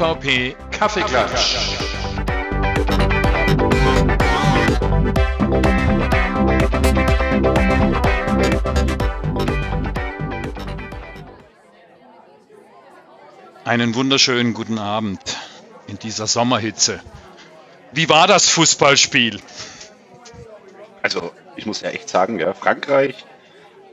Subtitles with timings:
[0.00, 1.56] ÖVP Kaffeeklatsch.
[13.64, 15.18] Einen wunderschönen guten Abend
[15.88, 17.00] in dieser Sommerhitze.
[17.90, 19.40] Wie war das Fußballspiel?
[21.02, 23.24] Also, ich muss ja echt sagen, ja, Frankreich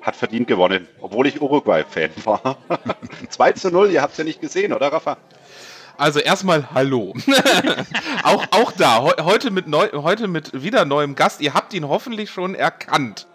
[0.04, 2.58] hat verdient gewonnen, obwohl ich Uruguay-Fan war.
[3.30, 5.18] 2 zu 0, ihr habt es ja nicht gesehen, oder Rafa?
[5.98, 7.14] Also erstmal Hallo.
[8.24, 11.42] auch, auch da, heute mit, neu, heute mit wieder neuem Gast.
[11.42, 13.28] Ihr habt ihn hoffentlich schon erkannt.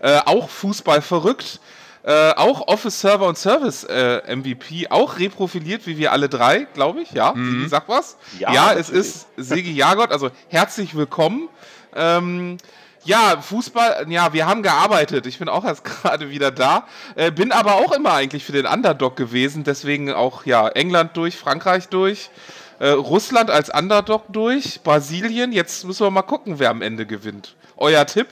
[0.00, 1.60] Äh, auch Fußball verrückt.
[2.02, 7.00] Äh, auch Office Server und Service äh, MVP, auch reprofiliert wie wir alle drei, glaube
[7.00, 7.10] ich.
[7.10, 7.50] Ja, mhm.
[7.50, 8.16] Sigi, sag was.
[8.38, 11.48] Ja, ja es ist Sigi Jagot, also herzlich willkommen.
[11.96, 12.58] Ähm,
[13.06, 15.26] ja, Fußball, ja, wir haben gearbeitet.
[15.26, 16.86] Ich bin auch erst gerade wieder da.
[17.14, 19.64] Äh, bin aber auch immer eigentlich für den Underdog gewesen.
[19.64, 22.30] Deswegen auch, ja, England durch, Frankreich durch,
[22.78, 25.52] äh, Russland als Underdog durch, Brasilien.
[25.52, 27.54] Jetzt müssen wir mal gucken, wer am Ende gewinnt.
[27.76, 28.28] Euer Tipp?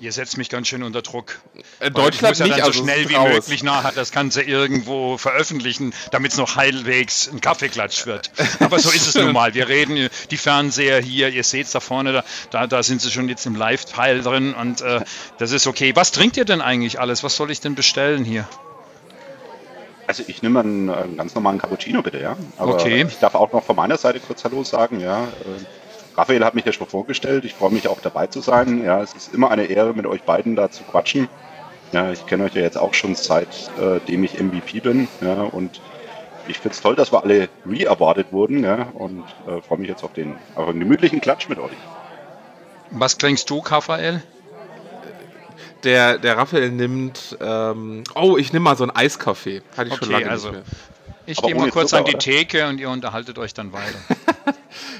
[0.00, 1.40] Ihr setzt mich ganz schön unter Druck.
[1.80, 3.28] Äh, Deutschland ich muss ja nicht, dann so also schnell wie raus.
[3.32, 8.30] möglich nachher das Ganze irgendwo veröffentlichen, damit es noch heilwegs ein Kaffeeklatsch wird.
[8.60, 9.54] Aber so ist es nun mal.
[9.54, 13.10] Wir reden, die Fernseher hier, ihr seht es da vorne, da, da, da, sind sie
[13.10, 15.00] schon jetzt im Live-Teil drin und äh,
[15.38, 15.96] das ist okay.
[15.96, 17.24] Was trinkt ihr denn eigentlich alles?
[17.24, 18.46] Was soll ich denn bestellen hier?
[20.06, 22.36] Also ich nehme einen, einen ganz normalen Cappuccino bitte, ja.
[22.56, 23.04] Aber okay.
[23.06, 25.28] ich darf auch noch von meiner Seite kurz Hallo sagen, ja.
[26.18, 27.44] Raphael hat mich ja schon vorgestellt.
[27.44, 28.84] Ich freue mich auch dabei zu sein.
[28.84, 31.28] Ja, es ist immer eine Ehre, mit euch beiden da zu quatschen.
[31.92, 35.06] Ja, ich kenne euch ja jetzt auch schon seitdem äh, ich MVP bin.
[35.20, 35.80] Ja, und
[36.48, 38.64] ich finde es toll, dass wir alle re-awarded wurden.
[38.64, 41.70] Ja, und äh, freue mich jetzt auf den, auf einen gemütlichen Klatsch mit euch.
[42.90, 44.20] Was trinkst du, Raphael?
[45.84, 49.62] Der, der Raphael nimmt, ähm, oh, ich nehme mal so einen Eiskaffee.
[49.76, 50.64] Hatte ich okay, schon lange also, nicht mehr.
[51.26, 52.18] Ich gehe mal kurz Zucker, an die oder?
[52.18, 53.98] Theke und ihr unterhaltet euch dann weiter.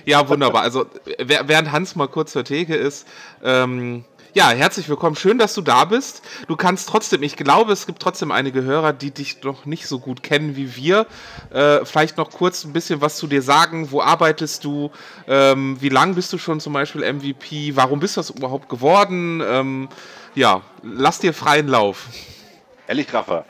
[0.09, 0.63] ja, wunderbar.
[0.63, 0.87] Also
[1.19, 3.07] während Hans mal kurz zur Theke ist,
[3.45, 5.17] ähm, ja, herzlich willkommen.
[5.17, 6.23] Schön, dass du da bist.
[6.47, 9.99] Du kannst trotzdem, ich glaube, es gibt trotzdem einige Hörer, die dich noch nicht so
[9.99, 11.07] gut kennen wie wir.
[11.51, 13.91] Äh, vielleicht noch kurz ein bisschen was zu dir sagen.
[13.91, 14.91] Wo arbeitest du?
[15.27, 17.77] Ähm, wie lange bist du schon zum Beispiel MVP?
[17.77, 19.43] Warum bist du das überhaupt geworden?
[19.45, 19.91] Ähm,
[20.35, 22.07] ja, lass dir freien Lauf.
[22.87, 23.45] Ehrlich, Raffa.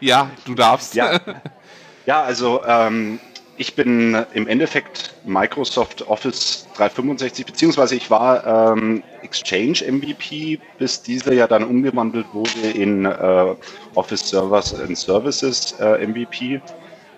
[0.00, 0.96] ja, du darfst.
[0.96, 1.20] Ja,
[2.06, 3.20] ja also ähm,
[3.56, 11.34] ich bin im Endeffekt Microsoft Office 365, beziehungsweise ich war ähm, Exchange MVP, bis dieser
[11.34, 13.54] ja dann umgewandelt wurde in äh,
[13.94, 16.62] Office Servers and Services äh, MVP.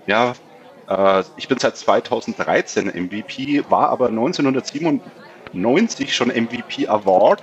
[0.07, 0.35] Ja,
[0.89, 7.43] äh, ich bin seit 2013 MVP, war aber 1997 schon MVP Award.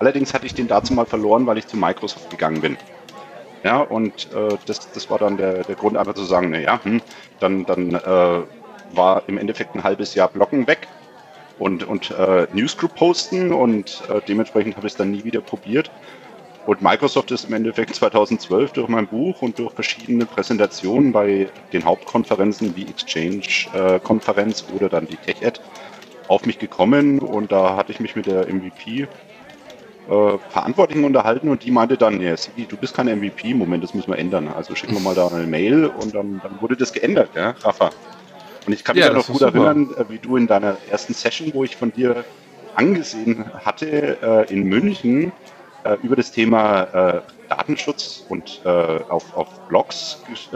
[0.00, 2.76] Allerdings hatte ich den dazu mal verloren, weil ich zu Microsoft gegangen bin.
[3.64, 7.00] Ja, und äh, das, das war dann der, der Grund, einfach zu sagen, naja, hm,
[7.40, 8.42] dann, dann äh,
[8.92, 10.86] war im Endeffekt ein halbes Jahr Blocken weg
[11.58, 15.90] und, und äh, Newsgroup posten und äh, dementsprechend habe ich es dann nie wieder probiert.
[16.66, 21.84] Und Microsoft ist im Endeffekt 2012 durch mein Buch und durch verschiedene Präsentationen bei den
[21.84, 25.60] Hauptkonferenzen wie Exchange-Konferenz äh, oder dann die TechEd
[26.28, 29.08] auf mich gekommen und da hatte ich mich mit der MVP
[30.08, 33.94] äh, Verantwortlichen unterhalten und die meinte dann, ja, Sigi, du bist kein MVP, Moment, das
[33.94, 34.48] müssen wir ändern.
[34.48, 37.90] Also schicken wir mal da eine Mail und dann, dann wurde das geändert, ja, Rafa.
[38.66, 41.52] Und ich kann mich ja, noch gut erinnern, äh, wie du in deiner ersten Session,
[41.54, 42.24] wo ich von dir
[42.74, 45.32] angesehen hatte, äh, in München
[45.84, 50.48] äh, über das Thema äh, Datenschutz und äh, auf, auf Blogs ges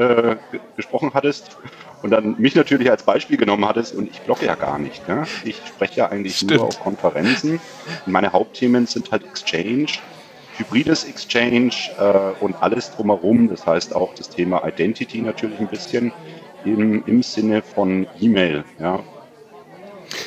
[0.76, 1.58] gesprochen hattest
[2.02, 5.08] und dann mich natürlich als Beispiel genommen hattest und ich blogge ja gar nicht.
[5.08, 5.24] Ne?
[5.44, 6.52] Ich spreche ja eigentlich Stimmt.
[6.52, 7.60] nur auf Konferenzen.
[8.06, 9.86] Und meine Hauptthemen sind halt Exchange,
[10.56, 13.48] hybrides Exchange äh, und alles drumherum.
[13.48, 16.12] Das heißt auch das Thema Identity natürlich ein bisschen
[16.64, 18.64] im, im Sinne von E-Mail.
[18.78, 19.00] Ja?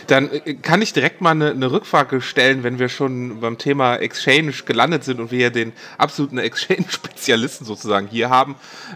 [0.07, 3.95] Dann äh, kann ich direkt mal eine, eine, Rückfrage stellen, wenn wir schon beim Thema
[3.95, 8.55] Exchange gelandet sind und wir ja den absoluten Exchange-Spezialisten sozusagen hier haben.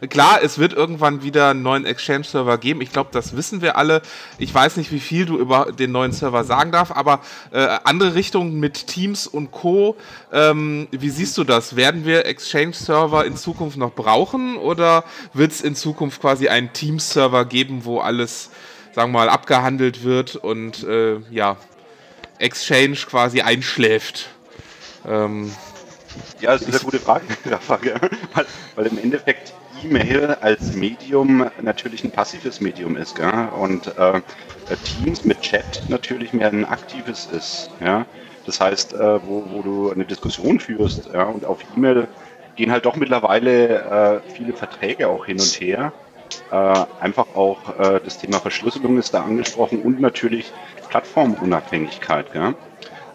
[0.09, 2.81] Klar, es wird irgendwann wieder einen neuen Exchange-Server geben.
[2.81, 4.01] Ich glaube, das wissen wir alle.
[4.37, 7.21] Ich weiß nicht, wie viel du über den neuen Server sagen darfst, aber
[7.51, 9.95] äh, andere Richtungen mit Teams und Co.
[10.31, 11.75] Ähm, wie siehst du das?
[11.75, 15.03] Werden wir Exchange-Server in Zukunft noch brauchen oder
[15.33, 18.49] wird es in Zukunft quasi einen Teams-Server geben, wo alles
[18.95, 21.57] sagen wir mal, abgehandelt wird und äh, ja,
[22.39, 24.29] Exchange quasi einschläft.
[25.05, 25.51] Ähm,
[26.39, 26.99] ja, das ist eine gute
[27.59, 27.95] Frage,
[28.33, 28.45] weil,
[28.75, 29.53] weil im Endeffekt
[29.83, 33.49] E-Mail als Medium natürlich ein passives Medium ist gell?
[33.59, 34.21] und äh,
[34.85, 37.71] Teams mit Chat natürlich mehr ein aktives ist.
[37.81, 38.05] Ja?
[38.45, 41.23] Das heißt, äh, wo, wo du eine Diskussion führst ja?
[41.23, 42.07] und auf E-Mail
[42.55, 45.91] gehen halt doch mittlerweile äh, viele Verträge auch hin und her
[46.51, 50.51] Äh, einfach auch äh, das Thema Verschlüsselung ist da angesprochen und natürlich
[50.89, 52.31] Plattformunabhängigkeit.
[52.33, 52.55] Gell?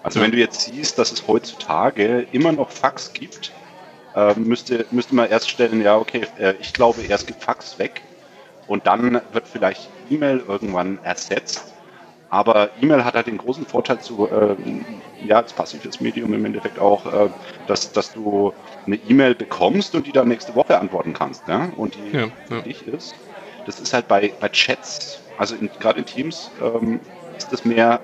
[0.03, 3.53] Also wenn du jetzt siehst, dass es heutzutage immer noch Fax gibt,
[4.15, 8.03] äh, müsste, müsste man erst stellen, ja, okay, äh, ich glaube, erst gibt Fax weg
[8.67, 11.75] und dann wird vielleicht E-Mail irgendwann ersetzt.
[12.31, 14.57] Aber E-Mail hat halt den großen Vorteil zu, äh,
[15.27, 17.29] ja, als passives Medium im Endeffekt auch, äh,
[17.67, 18.53] dass, dass du
[18.93, 21.47] eine E-Mail bekommst und die dann nächste Woche antworten kannst.
[21.49, 21.71] Ja?
[21.77, 22.31] Und die ja, ja.
[22.47, 23.15] für dich ist.
[23.67, 27.01] Das ist halt bei, bei Chats, also gerade in Teams, ähm,
[27.37, 28.01] ist das mehr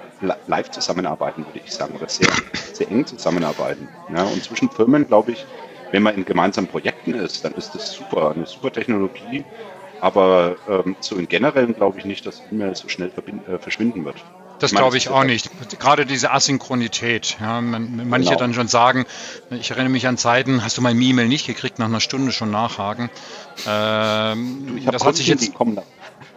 [0.47, 2.29] live zusammenarbeiten, würde ich sagen, oder sehr,
[2.73, 3.89] sehr eng zusammenarbeiten.
[4.15, 4.23] Ja?
[4.23, 5.45] Und zwischen Firmen, glaube ich,
[5.93, 9.45] wenn man in gemeinsamen Projekten ist, dann ist das super, eine super Technologie.
[10.01, 13.11] Aber ähm, so im Generellen glaube ich nicht, dass E-Mail so schnell
[13.49, 14.23] äh, verschwinden wird.
[14.59, 15.51] Das glaube ich auch nicht.
[15.79, 17.37] Gerade diese Asynchronität.
[17.41, 18.41] Ja, man, manche genau.
[18.41, 19.05] dann schon sagen,
[19.51, 22.51] ich erinnere mich an Zeiten, hast du mein E-Mail nicht gekriegt, nach einer Stunde schon
[22.51, 23.11] nachhaken.
[23.67, 25.43] Ähm, das hat sich jetzt.
[25.43, 25.79] Die kommen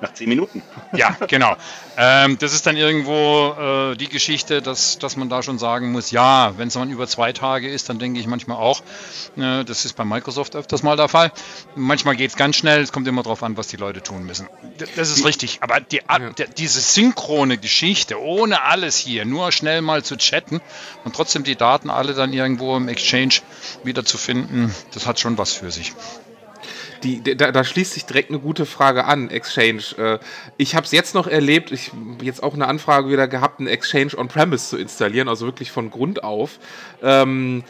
[0.01, 0.61] nach zehn Minuten.
[0.93, 1.55] Ja, genau.
[1.97, 6.11] Ähm, das ist dann irgendwo äh, die Geschichte, dass, dass man da schon sagen muss,
[6.11, 8.81] ja, wenn es dann über zwei Tage ist, dann denke ich manchmal auch,
[9.37, 11.31] äh, das ist bei Microsoft öfters mal der Fall.
[11.75, 14.47] Manchmal geht es ganz schnell, es kommt immer darauf an, was die Leute tun müssen.
[14.79, 16.29] D das ist richtig, aber die, ja.
[16.57, 20.61] diese synchrone Geschichte, ohne alles hier, nur schnell mal zu chatten
[21.03, 23.35] und trotzdem die Daten alle dann irgendwo im Exchange
[23.83, 25.93] wieder zu finden, das hat schon was für sich.
[27.03, 29.83] Die, da, da, schließt sich direkt eine gute Frage an, Exchange.
[29.97, 30.19] Äh,
[30.57, 33.67] ich habe es jetzt noch erlebt, ich habe jetzt auch eine Anfrage wieder gehabt, einen
[33.67, 36.59] Exchange on-premise zu installieren, also wirklich von Grund auf.
[37.01, 37.63] Ähm,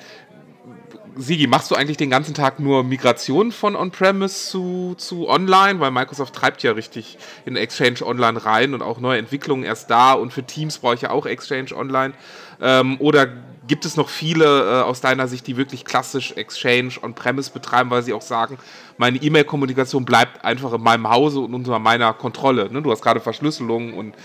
[1.15, 5.79] Sigi, machst du eigentlich den ganzen Tag nur Migration von On-Premise zu, zu Online?
[5.79, 10.13] Weil Microsoft treibt ja richtig in Exchange Online rein und auch neue Entwicklungen erst da
[10.13, 12.13] und für Teams brauche ich ja auch Exchange Online.
[12.61, 13.27] Ähm, oder
[13.69, 18.03] gibt es noch viele äh, aus deiner Sicht, die wirklich klassisch Exchange on-premise betreiben, weil
[18.03, 18.57] sie auch sagen,
[18.97, 22.69] meine E-Mail-Kommunikation bleibt einfach in meinem Hause und unter meiner Kontrolle.
[22.69, 22.81] Ne?
[22.81, 24.15] Du hast gerade Verschlüsselung und,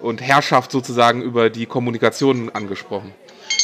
[0.00, 3.12] und Herrschaft sozusagen über die Kommunikation angesprochen.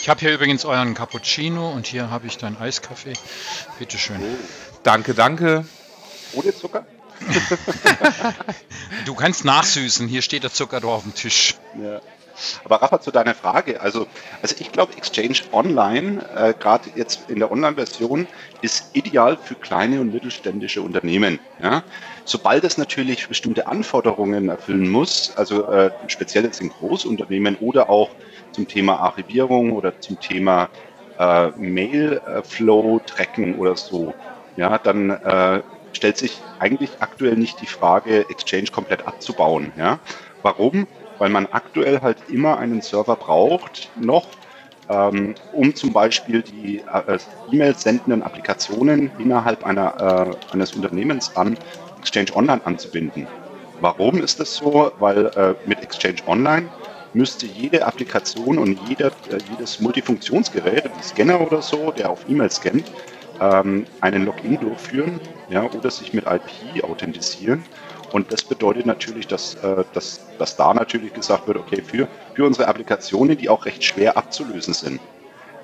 [0.01, 3.15] Ich habe hier übrigens euren Cappuccino und hier habe ich deinen Eiskaffee.
[3.79, 4.21] Bitte schön.
[4.21, 4.37] Oh.
[4.83, 5.65] Danke, danke.
[6.35, 6.87] Ohne Zucker?
[9.05, 10.07] du kannst nachsüßen.
[10.07, 11.57] Hier steht der Zucker auf dem Tisch.
[11.83, 12.01] Ja.
[12.65, 13.81] Aber Rafa, zu deiner Frage.
[13.81, 14.07] Also,
[14.43, 18.27] also ich glaube, Exchange Online, äh, gerade jetzt in der Online-Version,
[18.63, 21.39] ist ideal für kleine und mittelständische Unternehmen.
[21.63, 21.83] Ja?
[22.25, 28.11] Sobald es natürlich bestimmte Anforderungen erfüllen muss, also äh, speziell jetzt in Großunternehmen oder auch
[28.53, 30.69] zum Thema Archivierung oder zum Thema
[31.19, 34.15] äh, Mail-Flow-Tracken oder so,
[34.57, 39.73] ja, dann äh, stellt sich eigentlich aktuell nicht die Frage, Exchange komplett abzubauen.
[39.77, 39.99] Ja?
[40.43, 40.87] Warum?
[41.21, 44.27] Weil man aktuell halt immer einen Server braucht, noch,
[44.89, 47.19] ähm, um zum Beispiel die äh,
[47.53, 51.57] E-Mails sendenden Applikationen innerhalb einer, äh, eines Unternehmens an
[52.01, 53.29] Exchange Online anzubinden.
[53.81, 54.91] Warum ist das so?
[54.99, 56.69] Weil äh, mit Exchange Online
[57.13, 62.51] müsste jede Applikation und jeder, äh, jedes Multifunktionsgerät, ein Scanner oder so, der auf E-Mail
[62.51, 62.91] scannt,
[63.41, 65.21] ähm, einen Login durchführen
[65.51, 67.63] ja, oder sich mit IP authentisieren.
[68.13, 72.45] Und das bedeutet natürlich, dass, äh, dass, dass da natürlich gesagt wird, okay, für, für
[72.45, 75.01] unsere Applikationen, die auch recht schwer abzulösen sind,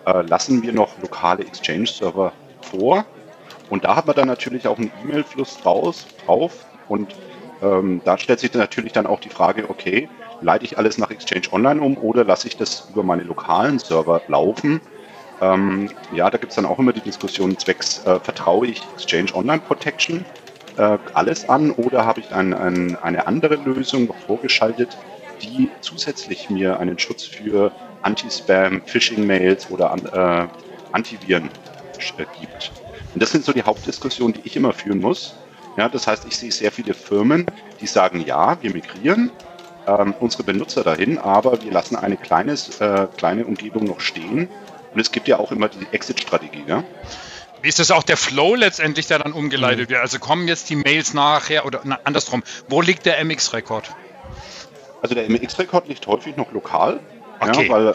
[0.06, 2.32] äh, lassen wir noch lokale Exchange-Server
[2.62, 3.04] vor.
[3.68, 6.66] Und da hat man dann natürlich auch einen E-Mail-Fluss draus, drauf.
[6.88, 7.14] Und
[7.62, 10.08] ähm, da stellt sich dann natürlich dann auch die Frage, okay,
[10.40, 14.20] leite ich alles nach Exchange Online um oder lasse ich das über meine lokalen Server
[14.28, 14.80] laufen?
[15.40, 19.34] Ähm, ja, da gibt es dann auch immer die Diskussion zwecks, äh, vertraue ich Exchange
[19.34, 20.24] Online Protection
[20.76, 24.96] äh, alles an oder habe ich ein, ein, eine andere Lösung vorgeschaltet,
[25.42, 31.50] die zusätzlich mir einen Schutz für Anti-Spam, Phishing-Mails oder äh, Antiviren
[32.18, 32.72] äh, gibt.
[33.14, 35.34] Und das sind so die Hauptdiskussionen, die ich immer führen muss.
[35.76, 37.46] Ja, das heißt, ich sehe sehr viele Firmen,
[37.80, 39.30] die sagen, ja, wir migrieren
[39.86, 44.48] ähm, unsere Benutzer dahin, aber wir lassen eine kleines, äh, kleine Umgebung noch stehen.
[44.92, 46.64] Und es gibt ja auch immer die Exit-Strategie.
[46.66, 46.82] Ja?
[47.66, 49.94] Ist das auch der Flow letztendlich, der dann umgeleitet mhm.
[49.94, 50.00] wird?
[50.00, 53.90] Also kommen jetzt die Mails nachher oder na, andersrum, wo liegt der MX-Rekord?
[55.02, 57.00] Also der MX-Rekord liegt häufig noch lokal,
[57.40, 57.66] okay.
[57.66, 57.94] ja, weil,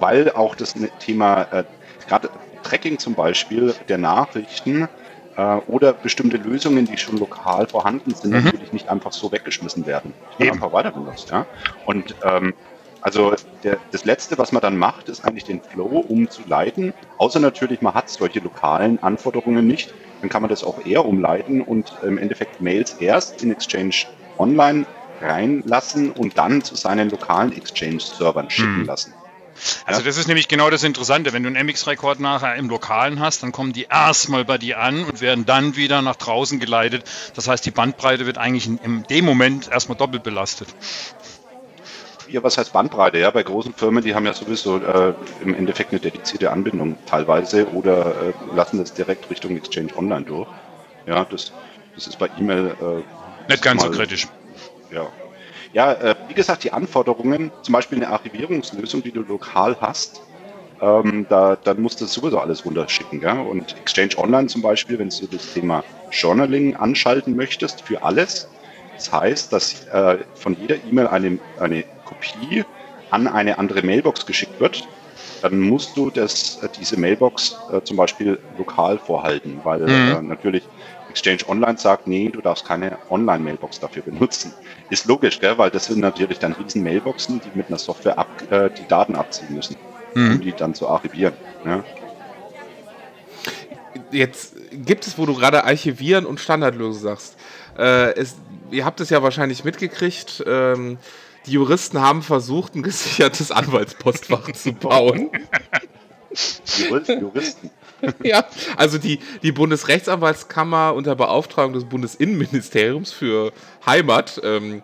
[0.00, 1.64] weil auch das ne, Thema, äh,
[2.08, 2.30] gerade
[2.62, 4.88] Tracking zum Beispiel der Nachrichten
[5.36, 8.44] äh, oder bestimmte Lösungen, die schon lokal vorhanden sind, mhm.
[8.44, 10.14] natürlich nicht einfach so weggeschmissen werden.
[10.38, 11.30] Die einfach weiter benutzt.
[11.30, 11.46] Ja?
[11.86, 12.54] Und ähm,
[13.02, 16.94] also der, das Letzte, was man dann macht, ist eigentlich den Flow umzuleiten.
[17.18, 19.92] Außer natürlich, man hat solche lokalen Anforderungen nicht.
[20.20, 24.06] Dann kann man das auch eher umleiten und im Endeffekt Mails erst in Exchange
[24.38, 24.86] Online
[25.20, 28.86] reinlassen und dann zu seinen lokalen Exchange-Servern schicken hm.
[28.86, 29.12] lassen.
[29.84, 31.32] Also das ist nämlich genau das Interessante.
[31.32, 35.04] Wenn du einen MX-Rekord nachher im Lokalen hast, dann kommen die erstmal bei dir an
[35.04, 37.04] und werden dann wieder nach draußen geleitet.
[37.34, 40.68] Das heißt, die Bandbreite wird eigentlich in, dem Moment erstmal doppelt belastet.
[42.32, 43.18] Ja, was heißt Bandbreite?
[43.18, 45.12] Ja, bei großen Firmen, die haben ja sowieso äh,
[45.42, 50.48] im Endeffekt eine dedizierte Anbindung teilweise oder äh, lassen das direkt Richtung Exchange Online durch.
[51.06, 51.52] Ja, das,
[51.94, 54.26] das ist bei E-Mail äh, nicht ganz mal, so kritisch.
[54.90, 55.10] Ja,
[55.74, 60.22] ja, äh, wie gesagt, die Anforderungen, zum Beispiel eine Archivierungslösung, die du lokal hast,
[60.80, 63.20] ähm, da, dann musst du sowieso alles runterschicken.
[63.20, 63.40] Ja?
[63.40, 68.48] Und Exchange Online zum Beispiel, wenn du das Thema Journaling anschalten möchtest für alles,
[68.96, 71.84] das heißt, dass äh, von jeder E-Mail eine, eine
[72.22, 72.64] Kopie
[73.10, 74.86] an eine andere Mailbox geschickt wird,
[75.42, 79.88] dann musst du das, äh, diese Mailbox äh, zum Beispiel lokal vorhalten, weil mhm.
[79.88, 80.62] äh, natürlich
[81.10, 84.54] Exchange Online sagt, nee, du darfst keine Online-Mailbox dafür benutzen.
[84.88, 85.58] Ist logisch, gell?
[85.58, 89.14] weil das sind natürlich dann riesen Mailboxen, die mit einer Software ab, äh, die Daten
[89.14, 89.76] abziehen müssen,
[90.14, 90.30] mhm.
[90.32, 91.34] um die dann zu archivieren.
[91.66, 91.84] Ja?
[94.10, 97.36] Jetzt gibt es, wo du gerade Archivieren und Standardlösung sagst.
[97.76, 98.36] Äh, es,
[98.70, 100.42] ihr habt es ja wahrscheinlich mitgekriegt.
[100.46, 100.98] Ähm,
[101.46, 105.30] die Juristen haben versucht, ein gesichertes Anwaltspostfach zu bauen.
[106.78, 107.70] Juristen.
[108.22, 108.44] ja,
[108.76, 113.52] also die, die Bundesrechtsanwaltskammer unter Beauftragung des Bundesinnenministeriums für
[113.86, 114.82] Heimat, ähm,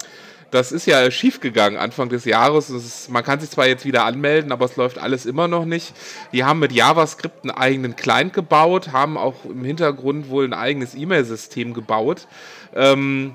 [0.50, 2.71] das ist ja schiefgegangen Anfang des Jahres.
[2.71, 5.93] Ist, man kann sich zwar jetzt wieder anmelden, aber es läuft alles immer noch nicht.
[6.33, 10.95] Die haben mit JavaScript einen eigenen Client gebaut, haben auch im Hintergrund wohl ein eigenes
[10.95, 12.27] E-Mail-System gebaut.
[12.75, 13.35] Ähm,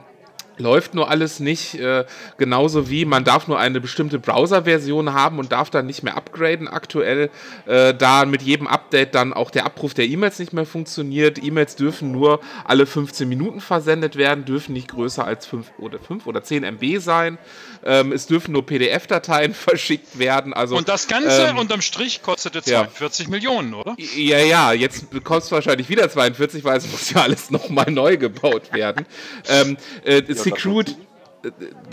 [0.58, 1.76] läuft nur alles nicht.
[1.76, 2.06] Äh,
[2.38, 6.68] genauso wie man darf nur eine bestimmte Browser-Version haben und darf dann nicht mehr upgraden
[6.68, 7.30] aktuell,
[7.66, 11.44] äh, da mit jedem Update dann auch der Abruf der E-Mails nicht mehr funktioniert.
[11.44, 16.28] E-Mails dürfen nur alle 15 Minuten versendet werden, dürfen nicht größer als 5 oder 5
[16.28, 17.38] oder 10 MB sein.
[17.86, 20.54] Ähm, es dürfen nur PDF-Dateien verschickt werden.
[20.54, 23.32] Also, und das Ganze ähm, unterm Strich kostete 42 ja.
[23.32, 23.96] Millionen, oder?
[24.16, 28.18] Ja, ja, jetzt kostet es wahrscheinlich wieder 42, weil es muss ja alles nochmal neu
[28.18, 29.06] gebaut werden.
[29.48, 30.96] ähm, äh, ja, Secret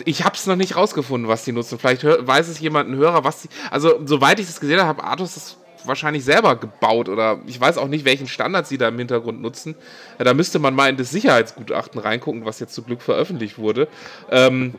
[0.04, 1.76] ich habe es noch nicht rausgefunden, was die nutzen.
[1.78, 3.48] Vielleicht weiß es jemand, ein Hörer, was die.
[3.70, 7.78] Also, soweit ich es gesehen habe, hat Atos das wahrscheinlich selber gebaut oder ich weiß
[7.78, 9.74] auch nicht, welchen Standard sie da im Hintergrund nutzen.
[10.18, 13.88] Ja, da müsste man mal in das Sicherheitsgutachten reingucken, was jetzt zum Glück veröffentlicht wurde.
[14.30, 14.74] Ähm,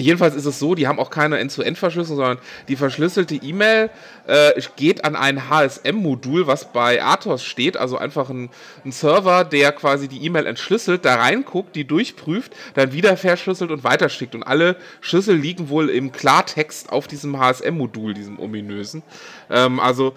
[0.00, 2.38] Jedenfalls ist es so, die haben auch keine End-zu-End-Verschlüsselung, sondern
[2.68, 3.90] die verschlüsselte E-Mail
[4.26, 8.50] äh, geht an ein HSM-Modul, was bei Athos steht, also einfach ein,
[8.84, 13.84] ein Server, der quasi die E-Mail entschlüsselt, da reinguckt, die durchprüft, dann wieder verschlüsselt und
[13.84, 14.34] weiterschickt.
[14.34, 19.02] Und alle Schlüssel liegen wohl im Klartext auf diesem HSM-Modul, diesem ominösen.
[19.50, 20.14] Ähm, also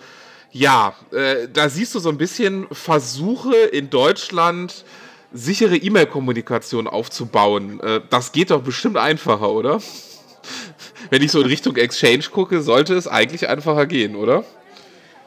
[0.52, 4.86] ja, äh, da siehst du so ein bisschen Versuche in Deutschland,
[5.34, 7.80] sichere E-Mail-Kommunikation aufzubauen.
[7.82, 9.80] Äh, das geht doch bestimmt einfacher, oder?
[11.10, 14.44] Wenn ich so in Richtung Exchange gucke, sollte es eigentlich einfacher gehen, oder?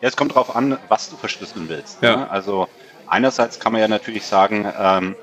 [0.00, 2.02] Ja, es kommt darauf an, was du verschlüsseln willst.
[2.02, 2.16] Ja.
[2.16, 2.30] Ne?
[2.30, 2.68] Also
[3.06, 5.16] einerseits kann man ja natürlich sagen, ähm,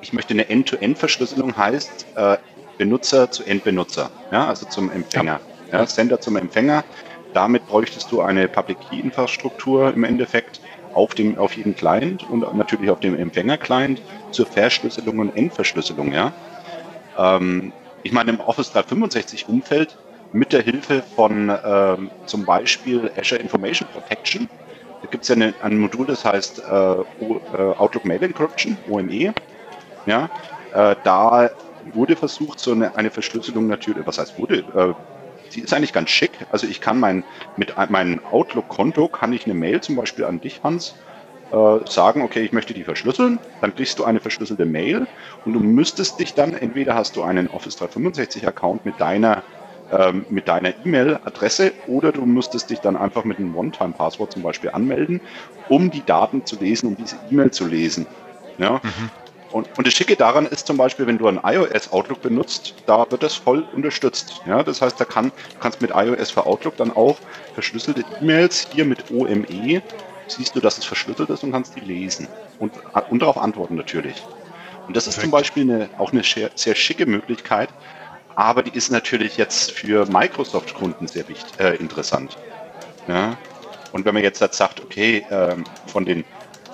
[0.00, 2.36] ich möchte eine End-to-End-Verschlüsselung heißt äh,
[2.78, 5.40] Benutzer zu Endbenutzer, ja, also zum Empfänger,
[5.72, 5.86] ja.
[5.86, 6.84] Sender zum Empfänger.
[7.32, 10.60] Damit bräuchtest du eine Public Key Infrastruktur im Endeffekt
[10.96, 14.00] auf dem auf jeden Client und natürlich auf dem Empfänger-Client
[14.30, 16.12] zur Verschlüsselung und Endverschlüsselung.
[16.12, 16.32] Ja?
[17.18, 17.72] Ähm,
[18.02, 19.98] ich meine, im Office 365 Umfeld
[20.32, 24.48] mit der Hilfe von ähm, zum Beispiel Azure Information Protection,
[25.02, 27.04] da gibt es ja eine, ein Modul, das heißt äh, äh,
[27.76, 29.34] Outlook Mail Encryption, OME.
[30.06, 30.30] Ja?
[30.72, 31.50] Äh, da
[31.92, 34.94] wurde versucht, so eine, eine Verschlüsselung natürlich, was heißt wurde, äh,
[35.54, 36.46] die ist eigentlich ganz schick.
[36.50, 37.24] Also ich kann mein,
[37.56, 40.94] mit meinem Outlook-Konto kann ich eine Mail zum Beispiel an dich, Hans,
[41.50, 45.08] äh, sagen, okay, ich möchte die verschlüsseln, dann kriegst du eine verschlüsselte Mail
[45.44, 49.44] und du müsstest dich dann, entweder hast du einen Office 365 Account mit deiner
[49.88, 54.70] ähm, mit deiner E-Mail-Adresse oder du müsstest dich dann einfach mit einem One-Time-Passwort zum Beispiel
[54.70, 55.20] anmelden,
[55.68, 58.08] um die Daten zu lesen, um diese E-Mail zu lesen.
[58.58, 58.80] Ja?
[58.82, 59.10] Mhm.
[59.56, 63.10] Und, und das Schicke daran ist zum Beispiel, wenn du ein iOS Outlook benutzt, da
[63.10, 64.42] wird das voll unterstützt.
[64.46, 67.16] Ja, das heißt, da kann, du kannst mit iOS für Outlook dann auch
[67.54, 69.80] verschlüsselte E-Mails hier mit OME
[70.26, 72.74] siehst du, dass es verschlüsselt ist und kannst die lesen und,
[73.08, 74.22] und darauf antworten natürlich.
[74.88, 77.70] Und das ist zum Beispiel eine, auch eine sehr, sehr, schicke Möglichkeit,
[78.34, 82.36] aber die ist natürlich jetzt für Microsoft-Kunden sehr wichtig, äh, interessant.
[83.08, 83.38] Ja?
[83.92, 86.26] Und wenn man jetzt sagt, okay, ähm, von den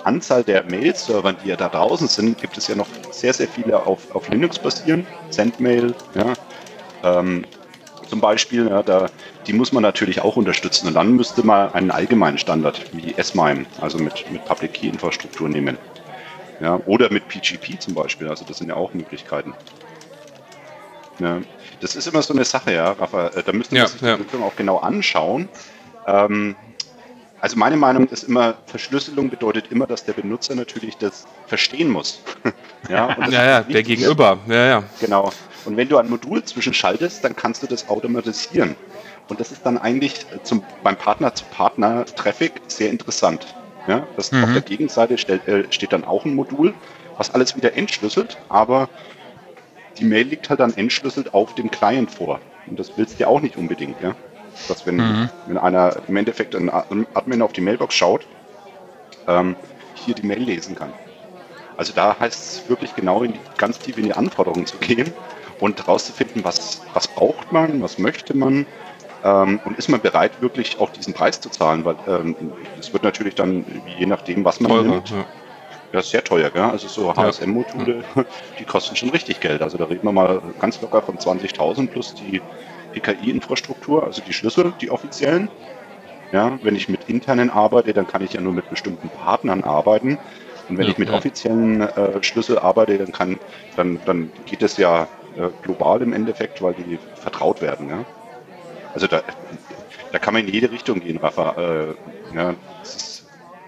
[0.03, 3.85] Anzahl der Mail-Servern, die ja da draußen sind, gibt es ja noch sehr, sehr viele
[3.85, 5.05] auf, auf Linux basieren.
[5.29, 6.33] Sendmail, ja.
[7.03, 7.45] Ähm,
[8.09, 9.09] zum Beispiel, ja, da,
[9.47, 10.87] die muss man natürlich auch unterstützen.
[10.87, 15.49] Und dann müsste man einen allgemeinen Standard wie S-MIME, also mit, mit Public Key Infrastruktur
[15.49, 15.77] nehmen.
[16.59, 19.53] Ja, oder mit PGP zum Beispiel, also das sind ja auch Möglichkeiten.
[21.19, 21.41] Ja,
[21.81, 23.27] das ist immer so eine Sache, ja, Rafa.
[23.27, 24.13] Äh, da müssen wir ja, sich die.
[24.13, 25.49] Entwicklung auch genau anschauen
[26.05, 26.55] Ähm,
[27.43, 32.21] also meine Meinung ist immer, Verschlüsselung bedeutet immer, dass der Benutzer natürlich das verstehen muss.
[32.89, 34.37] ja, ja, ja der Gegenüber.
[34.47, 34.83] Ja, ja.
[35.01, 35.29] Genau.
[35.65, 38.77] Und wenn du ein Modul zwischenschaltest, dann kannst du das automatisieren.
[39.27, 43.53] Und das ist dann eigentlich zum, beim Partner-zu-Partner-Traffic sehr interessant.
[43.89, 44.45] Ja, das mhm.
[44.45, 46.73] Auf der Gegenseite stellt, äh, steht dann auch ein Modul,
[47.17, 48.87] was alles wieder entschlüsselt, aber
[49.97, 52.39] die Mail liegt halt dann entschlüsselt auf dem Client vor.
[52.67, 54.01] Und das willst du ja auch nicht unbedingt.
[54.01, 54.15] Ja?
[54.67, 55.29] Dass wenn, mhm.
[55.47, 58.25] wenn einer im Endeffekt ein Admin auf die Mailbox schaut,
[59.27, 59.55] ähm,
[59.93, 60.93] hier die Mail lesen kann.
[61.77, 65.11] Also da heißt es wirklich genau in die, ganz tief in die Anforderungen zu gehen
[65.59, 68.65] und herauszufinden, was, was braucht man, was möchte man
[69.23, 72.35] ähm, und ist man bereit, wirklich auch diesen Preis zu zahlen, weil ähm,
[72.79, 73.65] es ähm, wird natürlich dann,
[73.97, 75.25] je nachdem, was man Teurer, nimmt, ja.
[75.93, 76.01] ja.
[76.01, 76.49] sehr teuer.
[76.49, 76.63] Gell?
[76.63, 78.25] Also so HSM-Module, ja.
[78.59, 79.61] die kosten schon richtig Geld.
[79.61, 82.41] Also da reden wir mal ganz locker von 20.000 plus die
[82.93, 85.49] PKI-Infrastruktur, also die Schlüssel, die offiziellen.
[86.31, 90.17] Ja, wenn ich mit internen arbeite, dann kann ich ja nur mit bestimmten Partnern arbeiten.
[90.67, 91.15] Und wenn ja, ich mit ja.
[91.15, 93.37] offiziellen äh, Schlüssel arbeite, dann kann,
[93.75, 97.89] dann, dann geht es ja äh, global im Endeffekt, weil die vertraut werden.
[97.89, 98.05] Ja?
[98.93, 99.21] Also da,
[100.11, 101.51] da kann man in jede Richtung gehen, Rafa.
[101.57, 101.95] Äh,
[102.33, 102.55] ja,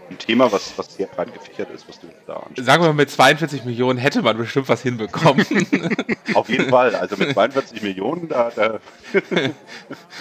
[0.09, 2.65] ein Thema, was, was sehr breit gefächert ist, was du da ansprichst.
[2.65, 5.45] Sagen wir mal, mit 42 Millionen hätte man bestimmt was hinbekommen.
[6.33, 8.51] Auf jeden Fall, also mit 42 Millionen, da.
[8.55, 8.79] da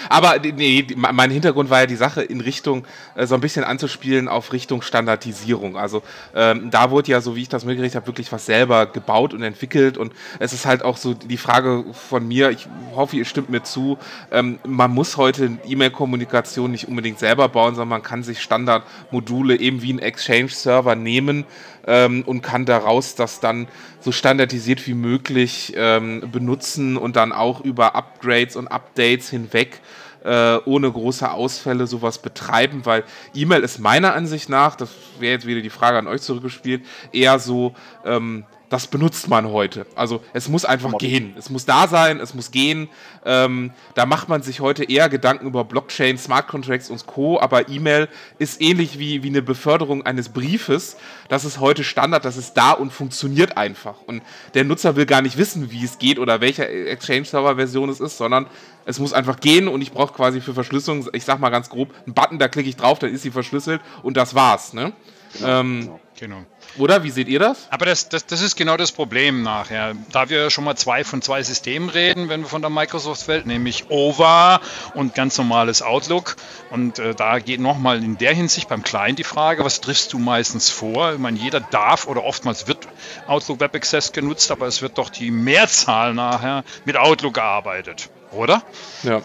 [0.09, 4.27] Aber nee, mein Hintergrund war ja die Sache in Richtung, äh, so ein bisschen anzuspielen
[4.27, 5.77] auf Richtung Standardisierung.
[5.77, 9.33] Also ähm, da wurde ja, so wie ich das mitgekriegt habe, wirklich was selber gebaut
[9.33, 9.97] und entwickelt.
[9.97, 13.63] Und es ist halt auch so die Frage von mir, ich hoffe, ihr stimmt mir
[13.63, 13.97] zu,
[14.31, 19.74] ähm, man muss heute E-Mail-Kommunikation nicht unbedingt selber bauen, sondern man kann sich Standardmodule eben
[19.81, 21.45] wie ein Exchange-Server nehmen
[21.87, 23.67] ähm, und kann daraus das dann
[23.99, 29.81] so standardisiert wie möglich ähm, benutzen und dann auch über Upgrades und Updates hinweg
[30.23, 35.45] äh, ohne große Ausfälle sowas betreiben, weil E-Mail ist meiner Ansicht nach, das wäre jetzt
[35.45, 39.85] wieder die Frage an euch zurückgespielt, eher so ähm, das benutzt man heute.
[39.95, 41.35] Also es muss einfach gehen.
[41.37, 42.89] Es muss da sein, es muss gehen.
[43.23, 47.39] Ähm, da macht man sich heute eher Gedanken über Blockchain, Smart Contracts und Co.
[47.39, 48.07] Aber E-Mail
[48.39, 50.97] ist ähnlich wie, wie eine Beförderung eines Briefes.
[51.29, 54.01] Das ist heute Standard, das ist da und funktioniert einfach.
[54.05, 54.23] Und
[54.53, 58.47] der Nutzer will gar nicht wissen, wie es geht oder welche Exchange-Server-Version es ist, sondern
[58.85, 61.93] es muss einfach gehen und ich brauche quasi für Verschlüsselung, ich sag mal ganz grob,
[62.05, 64.73] einen Button, da klicke ich drauf, dann ist sie verschlüsselt und das war's.
[64.73, 64.93] Ne?
[65.37, 65.99] Genau, ähm, genau.
[66.19, 66.45] genau.
[66.77, 67.67] Oder wie seht ihr das?
[67.69, 69.93] Aber das, das, das ist genau das Problem nachher.
[70.11, 73.89] Da wir schon mal zwei von zwei Systemen reden, wenn wir von der Microsoft-Welt, nämlich
[73.89, 74.59] OVA
[74.93, 76.35] und ganz normales Outlook.
[76.71, 80.19] Und äh, da geht nochmal in der Hinsicht beim Client die Frage, was triffst du
[80.19, 81.13] meistens vor?
[81.13, 82.87] Ich meine, jeder darf oder oftmals wird
[83.27, 88.63] Outlook Web Access genutzt, aber es wird doch die Mehrzahl nachher mit Outlook gearbeitet, oder?
[89.03, 89.21] Ja.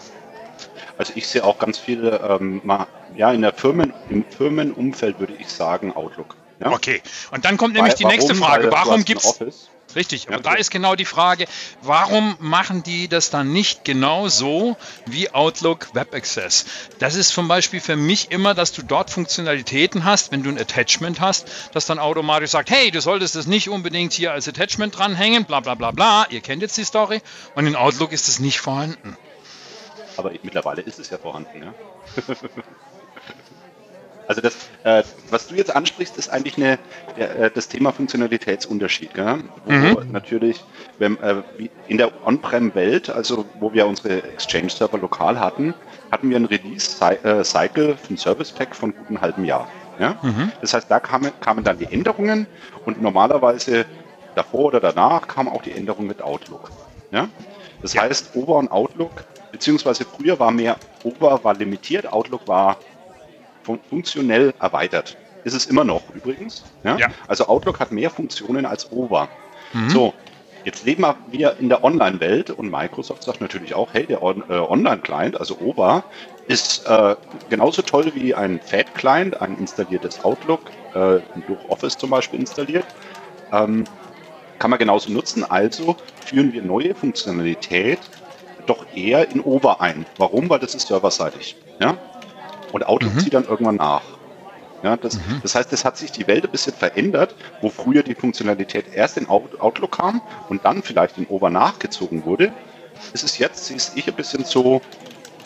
[1.01, 2.85] Also ich sehe auch ganz viele, ähm, mal,
[3.17, 6.35] ja, in der Firmen, im Firmenumfeld würde ich sagen Outlook.
[6.59, 6.73] Ja?
[6.73, 8.43] Okay, und dann kommt nämlich Weil, die nächste warum?
[8.43, 8.71] Frage.
[8.71, 9.69] Warum gibt es.
[9.95, 11.47] Richtig, aber ja, da ist genau die Frage,
[11.81, 16.65] warum machen die das dann nicht genau so wie Outlook Web Access?
[16.99, 20.59] Das ist zum Beispiel für mich immer, dass du dort Funktionalitäten hast, wenn du ein
[20.59, 24.95] Attachment hast, das dann automatisch sagt, hey, du solltest es nicht unbedingt hier als Attachment
[24.95, 27.23] dranhängen, bla bla bla bla, ihr kennt jetzt die Story,
[27.55, 29.17] und in Outlook ist es nicht vorhanden.
[30.17, 31.73] Aber mittlerweile ist es ja vorhanden, ja.
[34.31, 36.79] Also das, äh, was du jetzt ansprichst, ist eigentlich eine,
[37.17, 39.13] der, äh, das Thema Funktionalitätspunterschied.
[39.13, 39.43] Gell?
[39.65, 40.11] Wo mhm.
[40.13, 40.63] natürlich
[40.99, 41.43] wenn, äh,
[41.89, 45.73] in der On-Prem-Welt, also wo wir unsere Exchange-Server lokal hatten,
[46.11, 49.67] hatten wir ein Release-Cycle äh, für ein Service-Pack von guten halben Jahr.
[49.99, 50.15] Ja?
[50.21, 50.53] Mhm.
[50.61, 52.47] Das heißt, da kamen, kamen dann die Änderungen
[52.85, 53.85] und normalerweise
[54.35, 56.71] davor oder danach kamen auch die Änderungen mit Outlook.
[57.11, 57.27] Ja?
[57.81, 58.03] Das ja.
[58.03, 62.77] heißt, Over und Outlook, beziehungsweise früher war mehr, Over war limitiert, Outlook war
[63.63, 65.17] fun funktionell erweitert.
[65.43, 66.63] Ist es immer noch übrigens.
[66.83, 66.97] Ja?
[66.97, 67.07] ja?
[67.27, 69.27] Also Outlook hat mehr Funktionen als OVA.
[69.73, 69.89] Mhm.
[69.89, 70.13] So,
[70.63, 74.53] jetzt leben wir in der Online-Welt und Microsoft sagt natürlich auch, hey, der On äh,
[74.53, 76.03] Online-Client, also OVA,
[76.47, 77.15] ist äh,
[77.49, 80.61] genauso toll wie ein Fat-Client, ein installiertes Outlook,
[80.93, 82.85] äh, durch Office zum Beispiel installiert.
[83.51, 83.85] Ähm,
[84.59, 85.43] kann man genauso nutzen.
[85.43, 87.99] Also führen wir neue Funktionalität
[88.65, 90.05] doch eher in OVA ein.
[90.17, 90.49] Warum?
[90.49, 91.55] Weil das ist serverseitig.
[91.79, 91.97] Ja?
[92.71, 93.19] Und Outlook mhm.
[93.19, 94.03] zieht dann irgendwann nach.
[94.83, 95.41] Ja, das, mhm.
[95.43, 99.17] das heißt, es hat sich die Welt ein bisschen verändert, wo früher die Funktionalität erst
[99.17, 102.51] in Outlook kam und dann vielleicht in Over nachgezogen wurde.
[103.13, 104.81] Ist es jetzt, sehe ich ein bisschen so,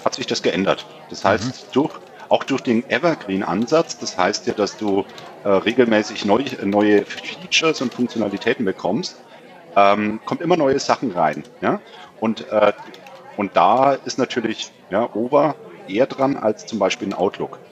[0.06, 0.86] hat sich das geändert.
[1.10, 1.71] Das heißt, mhm.
[1.73, 1.93] durch,
[2.30, 5.06] auch durch den Evergreen-Ansatz, das heißt ja, dass du
[5.43, 9.17] äh, regelmäßig neu, neue Features und Funktionalitäten bekommst,
[9.75, 11.43] ähm, kommt immer neue Sachen rein.
[11.62, 11.82] Ja?
[12.19, 12.71] Und, äh,
[13.36, 15.56] und da ist natürlich ja, Over
[15.88, 17.64] eher dran als zum Beispiel ein Outlook.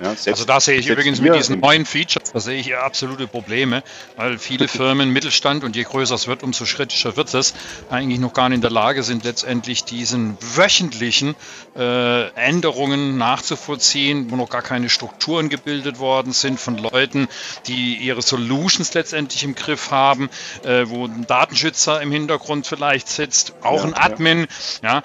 [0.00, 3.26] Ja, selbst, also da sehe ich übrigens mit diesen neuen Features, da sehe ich absolute
[3.26, 3.82] Probleme,
[4.16, 7.54] weil viele Firmen, Mittelstand und je größer es wird, umso schrittischer wird es,
[7.90, 11.34] eigentlich noch gar nicht in der Lage sind, letztendlich diesen wöchentlichen
[11.76, 17.28] äh, Änderungen nachzuvollziehen, wo noch gar keine Strukturen gebildet worden sind von Leuten,
[17.66, 20.30] die ihre Solutions letztendlich im Griff haben,
[20.64, 24.46] äh, wo ein Datenschützer im Hintergrund vielleicht sitzt, auch ja, ein Admin,
[24.82, 24.94] ja.
[24.94, 25.02] ja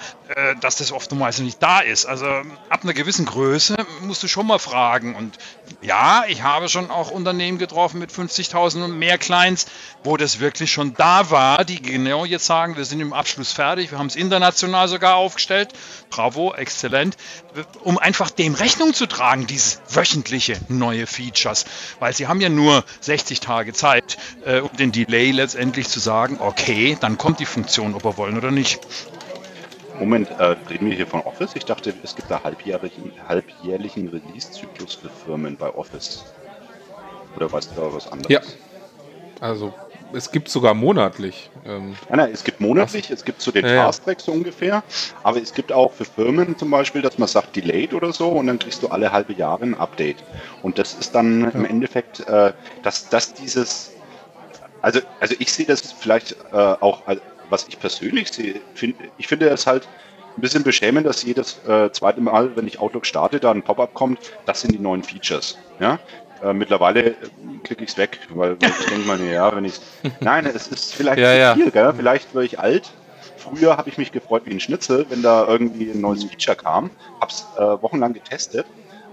[0.61, 2.05] dass das oftmals nicht da ist.
[2.05, 5.15] Also ab einer gewissen Größe musst du schon mal fragen, fragen.
[5.15, 5.37] Und
[5.81, 9.65] ja, ich habe schon auch Unternehmen getroffen mit 50.000 und mehr Clients,
[10.03, 13.91] wo das wirklich schon da war, die genau jetzt sagen, wir sind im Abschluss fertig,
[13.91, 15.69] wir haben es international sogar aufgestellt.
[16.09, 17.17] Bravo, exzellent.
[17.83, 21.65] Um einfach dem Rechnung zu tragen, dieses wöchentliche neue Features.
[21.99, 26.37] Weil sie haben ja nur 60 Tage Zeit, äh, um den Delay letztendlich zu sagen,
[26.39, 28.79] okay, dann kommt die Funktion, ob wir wollen oder nicht.
[29.99, 31.55] Moment, äh, reden wir hier von Office?
[31.55, 36.25] Ich dachte, es gibt da halbjährlichen, halbjährlichen Release-Zyklus für Firmen bei Office.
[37.35, 38.31] Oder weißt du da was anderes?
[38.31, 38.41] Ja.
[39.39, 39.73] Also,
[40.13, 41.49] es gibt sogar monatlich.
[41.65, 44.83] Ähm nein, nein, es gibt monatlich, es gibt zu den ja, Fast-Tracks so ungefähr,
[45.23, 48.47] aber es gibt auch für Firmen zum Beispiel, dass man sagt Delayed oder so und
[48.47, 50.23] dann kriegst du alle halbe Jahre ein Update.
[50.61, 51.49] Und das ist dann ja.
[51.49, 52.53] im Endeffekt, äh,
[52.83, 53.91] dass, dass dieses,
[54.81, 57.01] also, also ich sehe das vielleicht äh, auch
[57.53, 59.87] was ich persönlich sehe, find, ich finde es halt
[60.35, 63.93] ein bisschen beschämend, dass jedes äh, zweite Mal, wenn ich Outlook starte, da ein Pop-up
[63.93, 65.59] kommt, das sind die neuen Features.
[65.79, 65.99] Ja?
[66.43, 67.15] Äh, mittlerweile äh,
[67.63, 69.79] klicke ich es weg, weil, weil ich denke mal, ja, wenn ich
[70.19, 71.93] Nein, es ist vielleicht ja, zu viel, ja.
[71.93, 72.91] vielleicht werde ich alt.
[73.37, 76.89] Früher habe ich mich gefreut wie ein Schnitzel, wenn da irgendwie ein neues Feature kam.
[77.21, 78.65] Habe es äh, wochenlang getestet,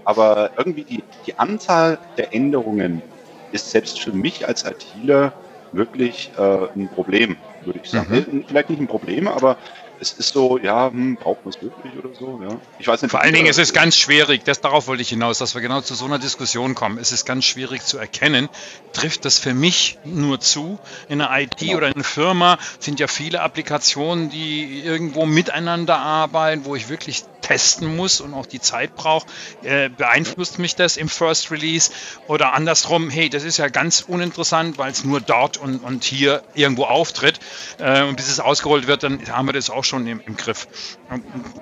[0.03, 3.03] aber irgendwie die, die Anzahl der Änderungen
[3.51, 5.31] ist selbst für mich als ITler
[5.73, 8.25] wirklich äh, ein Problem würde ich sagen.
[8.31, 8.45] Mhm.
[8.47, 9.57] Vielleicht nicht ein Problem, aber
[10.01, 12.59] es ist so, ja, hm, braucht man es wirklich oder so, ja.
[12.79, 13.11] Ich weiß nicht.
[13.11, 15.81] Vor allen Dingen ist es ganz schwierig, das, darauf wollte ich hinaus, dass wir genau
[15.81, 16.97] zu so einer Diskussion kommen.
[16.97, 18.49] Es ist ganz schwierig zu erkennen,
[18.93, 20.79] trifft das für mich nur zu?
[21.07, 21.77] In einer IT genau.
[21.77, 27.23] oder in einer Firma sind ja viele Applikationen, die irgendwo miteinander arbeiten, wo ich wirklich
[27.51, 29.27] testen muss und auch die Zeit brauche,
[29.63, 31.91] äh, beeinflusst mich das im First Release
[32.27, 36.43] oder andersrum, hey, das ist ja ganz uninteressant, weil es nur dort und, und hier
[36.53, 37.39] irgendwo auftritt
[37.77, 40.67] äh, und bis es ausgerollt wird, dann haben wir das auch schon im, im Griff.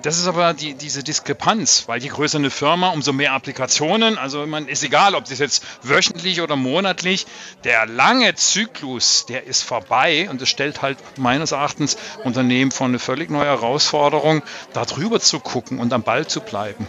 [0.02, 4.46] Das ist aber die, diese Diskrepanz, weil je größer eine Firma, umso mehr Applikationen, also
[4.46, 7.26] man ist egal, ob das jetzt wöchentlich oder monatlich,
[7.64, 12.98] der lange Zyklus, der ist vorbei und das stellt halt meines Erachtens Unternehmen vor eine
[12.98, 16.86] völlig neue Herausforderung, darüber zu gucken und am Ball zu bleiben.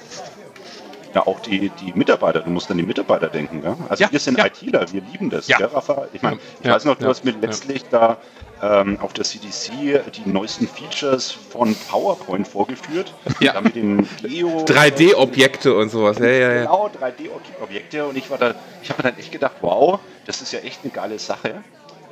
[1.14, 3.62] Ja, auch die, die Mitarbeiter, du musst an die Mitarbeiter denken.
[3.64, 3.76] Ja?
[3.90, 4.46] Also ja, wir sind ja.
[4.46, 5.58] ITler, wir lieben das, ja.
[5.58, 6.08] Gell, Rafa?
[6.14, 8.18] Ich meine, ich weiß noch, du hast mir letztlich da
[8.62, 13.14] ähm, auf der CDC die neuesten Features von PowerPoint vorgeführt.
[13.40, 13.60] Ja.
[13.60, 16.20] mit den Leo 3D-Objekte und sowas.
[16.20, 16.62] Ja, ja, ja.
[16.62, 18.06] Genau, 3D-Objekte.
[18.06, 20.82] Und ich war da, ich habe mir dann echt gedacht, wow, das ist ja echt
[20.84, 21.64] eine geile Sache.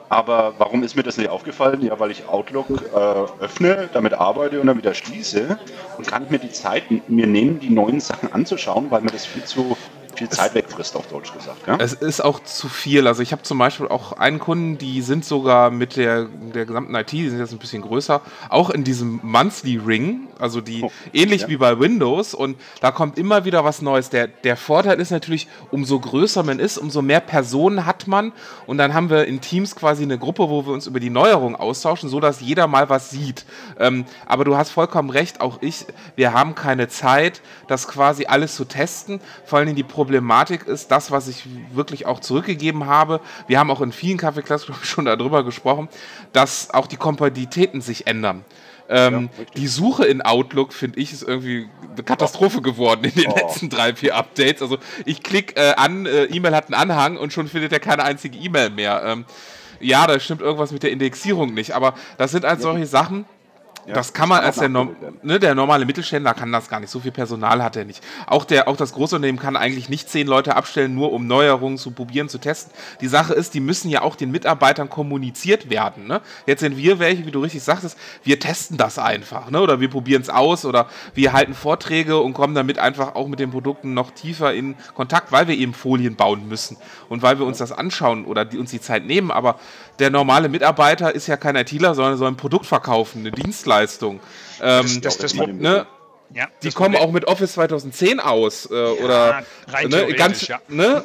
[0.09, 1.83] Aber warum ist mir das nicht aufgefallen?
[1.83, 5.59] Ja, weil ich Outlook äh, öffne, damit arbeite und dann wieder schließe
[5.97, 9.43] und kann mir die Zeit mir nehmen, die neuen Sachen anzuschauen, weil mir das viel
[9.43, 9.77] zu
[10.19, 11.65] viel Zeit wegfrisst, auf Deutsch gesagt.
[11.65, 11.77] Ja?
[11.79, 13.07] Es ist auch zu viel.
[13.07, 16.93] Also ich habe zum Beispiel auch einen Kunden, die sind sogar mit der, der gesamten
[16.93, 20.91] IT, die sind jetzt ein bisschen größer, auch in diesem Monthly Ring, also die oh,
[21.13, 21.47] ähnlich ja.
[21.47, 24.09] wie bei Windows und da kommt immer wieder was Neues.
[24.09, 28.33] Der, der Vorteil ist natürlich, umso größer man ist, umso mehr Personen hat man
[28.67, 31.55] und dann haben wir in Teams quasi eine Gruppe, wo wir uns über die Neuerungen
[31.55, 33.45] austauschen, so dass jeder mal was sieht.
[33.79, 35.85] Ähm, aber du hast vollkommen recht, auch ich,
[36.17, 41.11] wir haben keine Zeit, das quasi alles zu testen, vor allem die Problematik ist, das,
[41.11, 45.87] was ich wirklich auch zurückgegeben habe, wir haben auch in vielen Kaffeeklassen schon darüber gesprochen,
[46.33, 48.43] dass auch die Kompatibilitäten sich ändern.
[48.89, 53.31] Ähm, ja, die Suche in Outlook, finde ich, ist irgendwie eine Katastrophe geworden in den
[53.31, 53.35] oh.
[53.35, 54.63] letzten drei, vier Updates.
[54.63, 58.03] Also ich klicke äh, an, äh, E-Mail hat einen Anhang und schon findet er keine
[58.03, 59.03] einzige E-Mail mehr.
[59.05, 59.25] Ähm,
[59.79, 63.25] ja, da stimmt irgendwas mit der Indexierung nicht, aber das sind halt solche Sachen,
[63.85, 66.89] ja, das kann man als der, ne, der normale Mittelständler kann das gar nicht.
[66.89, 68.03] So viel Personal hat er nicht.
[68.27, 71.91] Auch, der, auch das Großunternehmen kann eigentlich nicht zehn Leute abstellen, nur um Neuerungen zu
[71.91, 72.71] probieren, zu testen.
[73.01, 76.07] Die Sache ist, die müssen ja auch den Mitarbeitern kommuniziert werden.
[76.07, 76.21] Ne?
[76.45, 79.49] Jetzt sind wir welche, wie du richtig sagtest, wir testen das einfach.
[79.49, 79.61] Ne?
[79.61, 83.39] Oder wir probieren es aus oder wir halten Vorträge und kommen damit einfach auch mit
[83.39, 86.77] den Produkten noch tiefer in Kontakt, weil wir eben Folien bauen müssen
[87.09, 89.31] und weil wir uns das anschauen oder die, uns die Zeit nehmen.
[89.31, 89.59] Aber
[89.97, 93.68] der normale Mitarbeiter ist ja kein ITler, sondern soll ein Produkt verkaufen, eine Dienstleistung.
[94.61, 95.85] Ähm, das, das, das, ne?
[96.33, 98.67] Ja, die kommen auch mit Office 2010 aus.
[98.71, 99.43] Äh, ja, oder
[99.87, 100.59] ne, ganz, ja.
[100.67, 101.03] ne?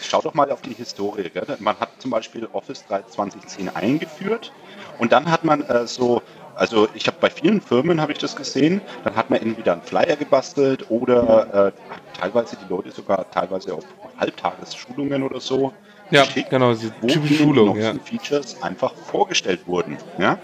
[0.00, 1.30] Schau doch mal auf die Historie.
[1.30, 1.44] Gell?
[1.58, 4.52] Man hat zum Beispiel Office 2010 eingeführt
[4.98, 6.22] und dann hat man äh, so
[6.54, 8.80] Also ich habe bei vielen Firmen habe ich das gesehen.
[9.04, 13.84] Dann hat man entweder einen Flyer gebastelt oder äh, teilweise die Leute sogar teilweise auf
[14.18, 15.72] Halbtagesschulungen oder so.
[16.10, 17.76] Ja, geschickt, genau, diese typische Schulung.
[17.78, 17.92] Ja.
[18.04, 19.98] Features einfach vorgestellt wurden.
[20.18, 20.38] Ja?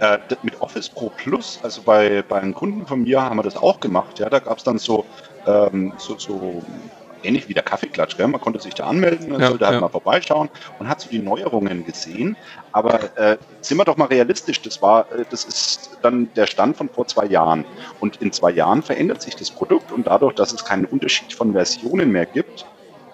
[0.00, 3.56] Äh, mit Office Pro Plus, also bei, bei einem Kunden von mir haben wir das
[3.56, 4.18] auch gemacht.
[4.18, 5.04] Ja, da gab es dann so,
[5.46, 6.62] ähm, so, so
[7.22, 8.16] ähnlich wie der Kaffeeklatsch.
[8.16, 8.26] Gell?
[8.26, 9.80] Man konnte sich da anmelden, man ja, sollte halt ja.
[9.80, 12.36] mal vorbeischauen und hat so die Neuerungen gesehen.
[12.72, 16.76] Aber äh, sind wir doch mal realistisch, das war, äh, das ist dann der Stand
[16.76, 17.64] von vor zwei Jahren.
[18.00, 21.52] Und in zwei Jahren verändert sich das Produkt und dadurch, dass es keinen Unterschied von
[21.52, 22.66] Versionen mehr gibt,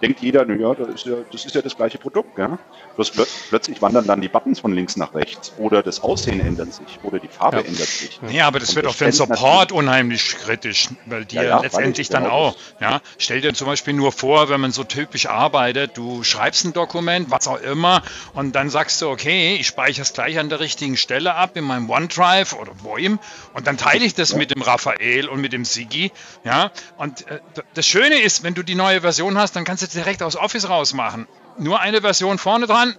[0.02, 2.38] denkt jeder, naja, das ist ja das, ist ja das gleiche Produkt.
[2.38, 2.58] Ja?
[2.96, 6.72] Bloß plö plötzlich wandern dann die Buttons von links nach rechts oder das Aussehen ändert
[6.72, 7.62] sich oder die Farbe ja.
[7.64, 8.20] ändert sich.
[8.30, 11.60] Ja, aber das Und wird auch für den Support unheimlich kritisch, weil die ja, ja,
[11.60, 15.96] letztendlich dann auch, ja, stell dir zum Beispiel nur vor, wenn man so typisch arbeitet,
[15.96, 18.02] du schreibst ein Dokument, was auch immer,
[18.34, 21.64] und dann sagst du, okay, ich speichere es gleich an der richtigen Stelle ab in
[21.64, 23.18] meinem OneDrive oder Voim
[23.54, 24.38] und dann teile ich das ja.
[24.38, 26.12] mit dem Raphael und mit dem Sigi,
[26.44, 27.40] ja, und äh,
[27.74, 30.68] das Schöne ist, wenn du die neue Version hast, dann kannst du direkt aus Office
[30.68, 31.26] rausmachen.
[31.58, 32.96] Nur eine Version vorne dran,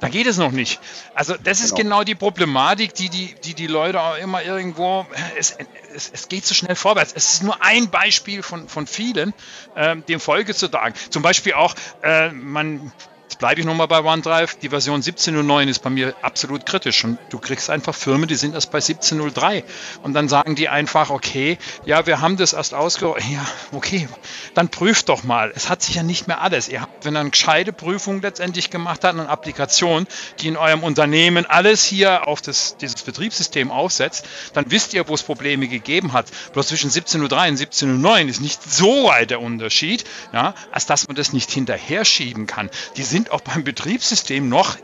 [0.00, 0.80] da geht es noch nicht.
[1.14, 5.06] Also das ist genau, genau die Problematik, die die, die die Leute auch immer irgendwo,
[5.38, 5.56] es,
[5.94, 7.12] es, es geht so schnell vorwärts.
[7.14, 9.32] Es ist nur ein Beispiel von, von vielen,
[9.74, 10.94] äh, dem Folge zu tragen.
[11.10, 12.92] Zum Beispiel auch, äh, man
[13.36, 14.54] Jetzt bleibe ich nochmal bei OneDrive.
[14.60, 17.04] Die Version 17.09 ist bei mir absolut kritisch.
[17.04, 19.62] Und du kriegst einfach Firmen, die sind erst bei 17.03.
[20.02, 23.22] Und dann sagen die einfach, okay, ja, wir haben das erst ausgerollt.
[23.30, 24.08] Ja, okay,
[24.54, 25.52] dann prüft doch mal.
[25.54, 26.70] Es hat sich ja nicht mehr alles.
[26.70, 30.06] Ihr habt, wenn ihr eine gescheite Prüfung letztendlich gemacht habt, eine Applikation,
[30.40, 35.14] die in eurem Unternehmen alles hier auf das, dieses Betriebssystem aufsetzt, dann wisst ihr, wo
[35.14, 36.24] es Probleme gegeben hat.
[36.54, 41.16] Bloß zwischen 17.03 und 17.09 ist nicht so weit der Unterschied, ja, als dass man
[41.16, 42.70] das nicht hinterher schieben kann.
[42.96, 44.76] Die sind auch beim Betriebssystem noch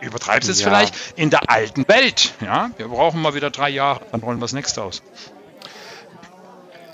[0.00, 0.68] übertreibst es ja.
[0.68, 2.34] vielleicht, in der alten Welt.
[2.40, 5.02] Ja, wir brauchen mal wieder drei Jahre, dann rollen wir das nächste aus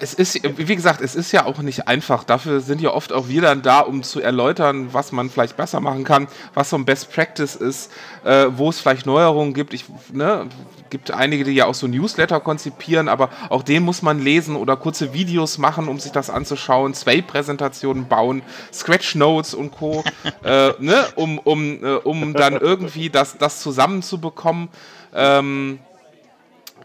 [0.03, 2.25] es ist, wie gesagt, es ist ja auch nicht einfach.
[2.25, 5.79] Dafür sind ja oft auch wir dann da, um zu erläutern, was man vielleicht besser
[5.79, 7.93] machen kann, was so ein Best Practice ist,
[8.25, 9.73] äh, wo es vielleicht Neuerungen gibt.
[9.73, 10.49] Ich, ne,
[10.91, 14.77] gibt einige, die ja auch so Newsletter konzipieren, aber auch den muss man lesen oder
[14.77, 20.03] kurze Videos machen, um sich das anzuschauen, Sway-Präsentationen bauen, Scratch Notes und Co.,
[20.45, 24.69] äh, ne, um, um, äh, um dann irgendwie das, das zusammenzubekommen.
[25.15, 25.79] Ähm,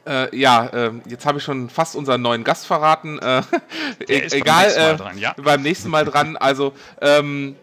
[0.08, 3.20] äh, ja, äh, jetzt habe ich schon fast unseren neuen Gast verraten.
[3.20, 3.42] Äh,
[4.08, 5.36] egal, beim nächsten, dran, ja?
[5.38, 6.38] beim nächsten Mal dran.
[6.38, 7.56] Also ähm,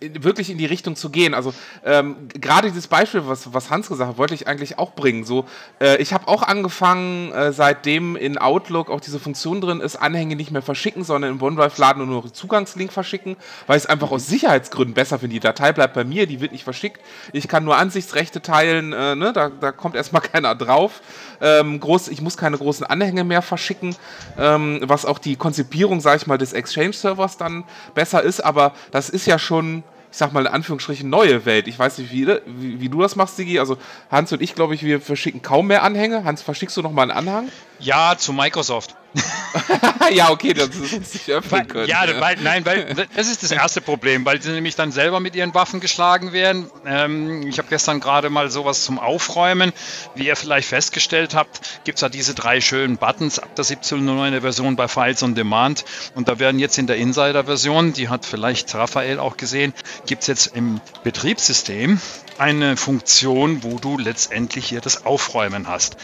[0.00, 1.34] wirklich in die Richtung zu gehen.
[1.34, 1.52] Also
[1.84, 5.24] ähm, gerade dieses Beispiel, was, was Hans gesagt hat, wollte ich eigentlich auch bringen.
[5.24, 5.44] So,
[5.80, 10.36] äh, ich habe auch angefangen, äh, seitdem in Outlook auch diese Funktion drin ist, Anhänge
[10.36, 13.36] nicht mehr verschicken, sondern im OneDrive laden und nur noch Zugangslink verschicken,
[13.66, 15.34] weil ich es einfach aus Sicherheitsgründen besser finde.
[15.34, 17.00] Die Datei bleibt bei mir, die wird nicht verschickt.
[17.32, 19.32] Ich kann nur Ansichtsrechte teilen, äh, ne?
[19.32, 21.02] da, da kommt erstmal keiner drauf.
[21.42, 23.96] Ähm, groß, ich muss keine großen Anhänge mehr verschicken,
[24.38, 28.40] ähm, was auch die Konzipierung, sage ich mal, des Exchange-Servers dann besser ist.
[28.40, 31.68] Aber das ist ja schon ich sag mal in Anführungsstrichen, neue Welt.
[31.68, 33.58] Ich weiß nicht, wie, wie, wie du das machst, Sigi.
[33.58, 33.76] Also
[34.10, 36.24] Hans und ich, glaube ich, wir verschicken kaum mehr Anhänge.
[36.24, 37.48] Hans, verschickst du noch mal einen Anhang?
[37.80, 38.94] Ja, zu Microsoft.
[40.12, 41.88] ja, okay, das ist uns nicht öffnen können.
[41.88, 45.18] Ja, ja, Weil, nein, weil das ist das erste Problem, weil sie nämlich dann selber
[45.18, 46.70] mit ihren Waffen geschlagen werden.
[46.86, 49.72] Ähm, ich habe gestern gerade mal sowas zum Aufräumen.
[50.14, 54.40] Wie ihr vielleicht festgestellt habt, gibt es ja diese drei schönen Buttons ab der 17.09
[54.40, 55.84] Version bei Files on Demand.
[56.14, 59.74] Und da werden jetzt in der Insider-Version, die hat vielleicht Raphael auch gesehen,
[60.06, 62.00] gibt es jetzt im Betriebssystem
[62.38, 65.98] eine Funktion, wo du letztendlich hier das Aufräumen hast.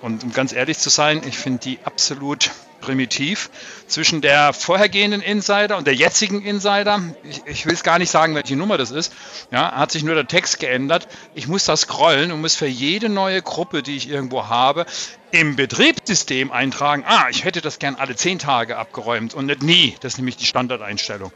[0.00, 2.50] Und um ganz ehrlich zu sein, ich finde die absolut
[2.82, 3.48] primitiv.
[3.86, 8.34] Zwischen der vorhergehenden Insider und der jetzigen Insider, ich, ich will es gar nicht sagen,
[8.34, 9.14] welche Nummer das ist,
[9.50, 11.08] ja, hat sich nur der Text geändert.
[11.34, 14.84] Ich muss das scrollen und muss für jede neue Gruppe, die ich irgendwo habe,
[15.30, 19.96] im Betriebssystem eintragen, ah, ich hätte das gern alle zehn Tage abgeräumt und nicht nie.
[20.00, 21.32] Das ist nämlich die Standardeinstellung.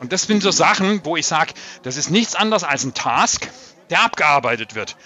[0.00, 3.48] Und das sind so Sachen, wo ich sage, das ist nichts anderes als ein Task,
[3.88, 4.96] der abgearbeitet wird.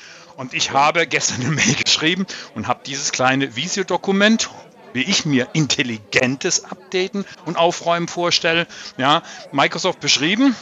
[0.42, 2.26] Und ich habe gestern eine Mail geschrieben
[2.56, 4.50] und habe dieses kleine Visio-Dokument,
[4.92, 10.56] wie ich mir intelligentes Updaten und Aufräumen vorstelle, ja, Microsoft beschrieben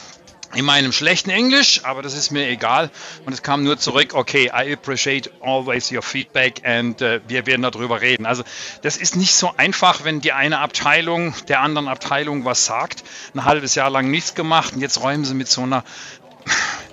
[0.53, 2.91] in meinem schlechten Englisch, aber das ist mir egal.
[3.25, 7.63] Und es kam nur zurück, okay, I appreciate always your feedback and uh, wir werden
[7.63, 8.27] darüber reden.
[8.27, 8.43] Also
[8.83, 13.45] das ist nicht so einfach, wenn die eine Abteilung der anderen Abteilung was sagt, ein
[13.45, 15.83] halbes Jahr lang nichts gemacht und jetzt räumen sie mit so einer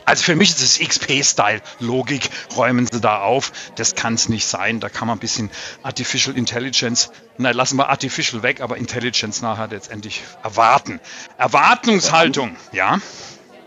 [0.09, 3.53] also für mich ist es XP-Style-Logik, räumen sie da auf.
[3.77, 4.81] Das kann es nicht sein.
[4.81, 5.51] Da kann man ein bisschen
[5.83, 11.01] Artificial Intelligence, nein, lassen wir Artificial weg, aber Intelligence nachher letztendlich erwarten.
[11.37, 12.99] Erwartungshaltung, ja.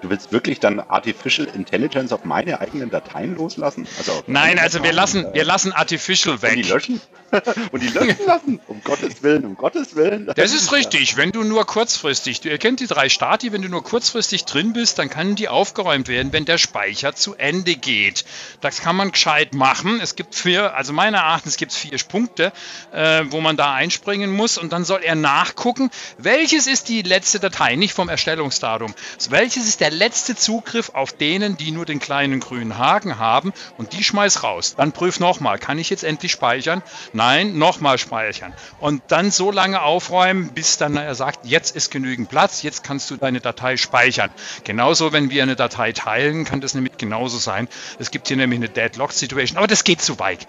[0.01, 3.87] Du willst wirklich dann Artificial Intelligence auf meine eigenen Dateien loslassen?
[3.99, 6.55] Also Nein, also wir lassen, wir lassen Artificial weg.
[6.57, 7.01] Und die löschen?
[7.71, 8.59] und die löschen lassen?
[8.67, 10.25] Um Gottes Willen, um Gottes Willen.
[10.35, 11.17] Das, ist richtig.
[11.17, 14.97] Wenn du nur kurzfristig, du erkennt die drei Stati, wenn du nur kurzfristig drin bist,
[14.97, 18.25] dann können die aufgeräumt werden, wenn der Speicher zu Ende geht.
[18.59, 19.99] Das kann man gescheit machen.
[20.01, 22.51] Es gibt vier, also meiner Erachtens gibt es vier Punkte,
[22.91, 27.39] äh, wo man da einspringen muss und dann soll er nachgucken, welches ist die letzte
[27.39, 28.95] Datei, nicht vom Erstellungsdatum,
[29.29, 33.93] welches ist der letzte Zugriff auf denen, die nur den kleinen grünen Haken haben und
[33.93, 34.75] die schmeiß raus.
[34.77, 36.81] Dann prüf nochmal, kann ich jetzt endlich speichern?
[37.13, 38.53] Nein, nochmal speichern.
[38.79, 43.11] Und dann so lange aufräumen, bis dann er sagt, jetzt ist genügend Platz, jetzt kannst
[43.11, 44.31] du deine Datei speichern.
[44.63, 47.67] Genauso, wenn wir eine Datei teilen, kann das nämlich genauso sein.
[47.99, 50.47] Es gibt hier nämlich eine Deadlock-Situation, aber das geht zu weit.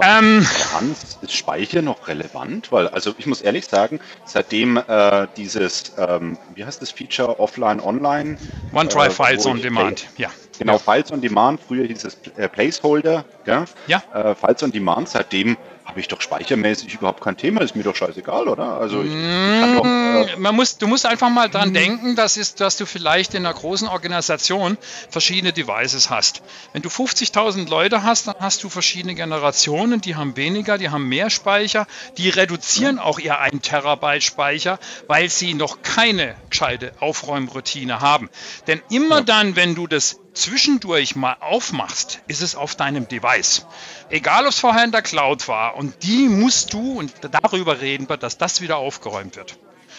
[0.00, 2.70] Ähm, Hans, ist Speichern noch relevant?
[2.70, 7.80] Weil, also ich muss ehrlich sagen, seitdem äh, dieses, ähm, wie heißt das Feature, Offline,
[7.80, 8.36] Online?
[8.74, 10.30] OneDrive äh, Files on Demand, ja.
[10.58, 13.64] Genau, Files on Demand, früher hieß es äh, Placeholder, ja.
[13.86, 14.02] ja.
[14.12, 17.94] Äh, Files on Demand, seitdem habe ich doch speichermäßig überhaupt kein Thema, ist mir doch
[17.94, 18.78] scheißegal, oder?
[18.78, 21.74] Also ich, ich doch, äh Man muss, du musst einfach mal dran mm.
[21.74, 24.78] denken, dass, ist, dass du vielleicht in einer großen Organisation
[25.10, 26.42] verschiedene Devices hast.
[26.72, 31.08] Wenn du 50.000 Leute hast, dann hast du verschiedene Generationen, die haben weniger, die haben
[31.08, 38.00] mehr Speicher, die reduzieren auch ihr 1 Terabyte Speicher, weil sie noch keine gescheite Aufräumroutine
[38.00, 38.30] haben.
[38.66, 39.24] Denn immer ja.
[39.24, 43.66] dann, wenn du das zwischendurch mal aufmachst, ist es auf deinem Device.
[44.10, 45.76] Egal, ob es vorher in der Cloud war.
[45.76, 49.56] Und die musst du, und darüber reden wir, dass das wieder aufgeräumt wird.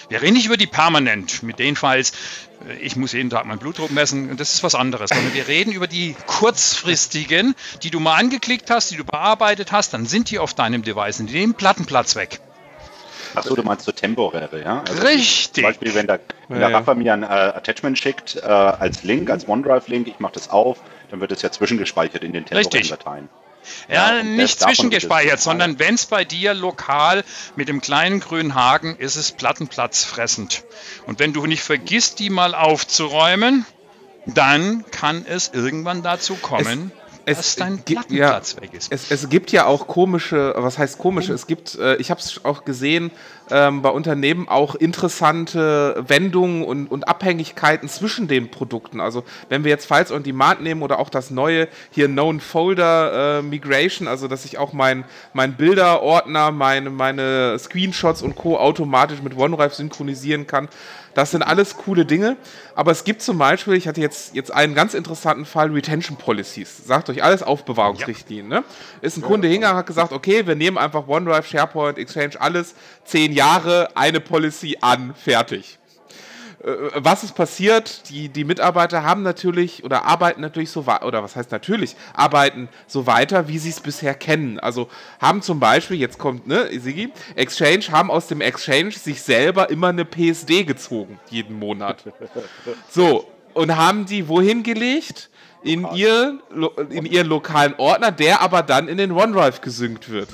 [0.09, 2.11] Wir reden nicht über die permanent, mit den Falls,
[2.67, 5.09] äh, ich muss jeden Tag meinen Blutdruck messen und das ist was anderes.
[5.09, 9.93] Sondern wir reden über die kurzfristigen, die du mal angeklickt hast, die du bearbeitet hast,
[9.93, 12.39] dann sind die auf deinem Device und die nehmen Plattenplatz weg.
[13.37, 14.83] Achso, du meinst so temporäre, ja?
[14.87, 15.55] Also Richtig.
[15.55, 19.03] Zum Beispiel, wenn der, wenn der ja, Rafa mir ein äh, Attachment schickt äh, als
[19.03, 22.89] Link, als OneDrive-Link, ich mache das auf, dann wird es ja zwischengespeichert in den temporären
[22.89, 23.29] Dateien.
[23.89, 27.23] Ja, ja nicht zwischengespeichert, sondern wenn es bei dir lokal
[27.55, 30.63] mit dem kleinen grünen Haken ist es plattenplatzfressend.
[31.07, 33.65] Und wenn du nicht vergisst, die mal aufzuräumen,
[34.25, 38.91] dann kann es irgendwann dazu kommen, es es dein Plattenplatz ja, weg ist.
[38.91, 41.33] Es, es, gibt ja auch komische, was heißt komische?
[41.33, 43.11] Es gibt, äh, ich habe es auch gesehen,
[43.49, 48.99] ähm, bei Unternehmen auch interessante Wendungen und, und, Abhängigkeiten zwischen den Produkten.
[48.99, 53.39] Also wenn wir jetzt Files on Demand nehmen oder auch das neue hier Known Folder
[53.39, 58.57] äh, Migration, also dass ich auch mein, mein Bilderordner, meine, meine Screenshots und Co.
[58.57, 60.67] automatisch mit OneDrive synchronisieren kann.
[61.15, 62.37] Das sind alles coole Dinge.
[62.75, 66.85] Aber es gibt zum Beispiel, ich hatte jetzt, jetzt einen ganz interessanten Fall, Retention Policies.
[66.85, 68.47] Sagt euch alles Aufbewahrungsrichtlinien.
[68.47, 68.63] Ne?
[69.01, 72.75] Ist ein Kunde hingegangen, hat gesagt, okay, wir nehmen einfach OneDrive, SharePoint, Exchange, alles,
[73.05, 75.79] zehn Jahre, eine Policy an, fertig.
[76.65, 78.09] Äh, was ist passiert?
[78.09, 82.69] Die, die Mitarbeiter haben natürlich oder arbeiten natürlich so weiter, oder was heißt natürlich, arbeiten
[82.87, 84.59] so weiter, wie sie es bisher kennen.
[84.59, 84.89] Also
[85.21, 89.89] haben zum Beispiel, jetzt kommt, ne, Sigi, Exchange, haben aus dem Exchange sich selber immer
[89.89, 92.03] eine PSD gezogen, jeden Monat.
[92.89, 95.29] So, und haben die wohin gelegt?
[95.63, 96.37] In, ihr,
[96.91, 100.29] in ihren lokalen Ordner, der aber dann in den OneDrive gesynkt wird.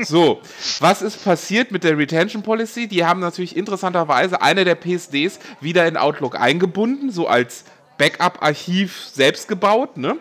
[0.00, 0.40] So,
[0.80, 2.86] was ist passiert mit der Retention Policy?
[2.86, 7.64] Die haben natürlich interessanterweise eine der PSDs wieder in Outlook eingebunden, so als
[7.98, 9.96] Backup-Archiv selbst gebaut.
[9.96, 10.16] Ne?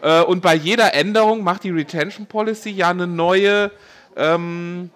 [0.00, 3.72] Äh, und bei jeder Änderung macht die Retention Policy ja eine neue,
[4.16, 4.90] ähm,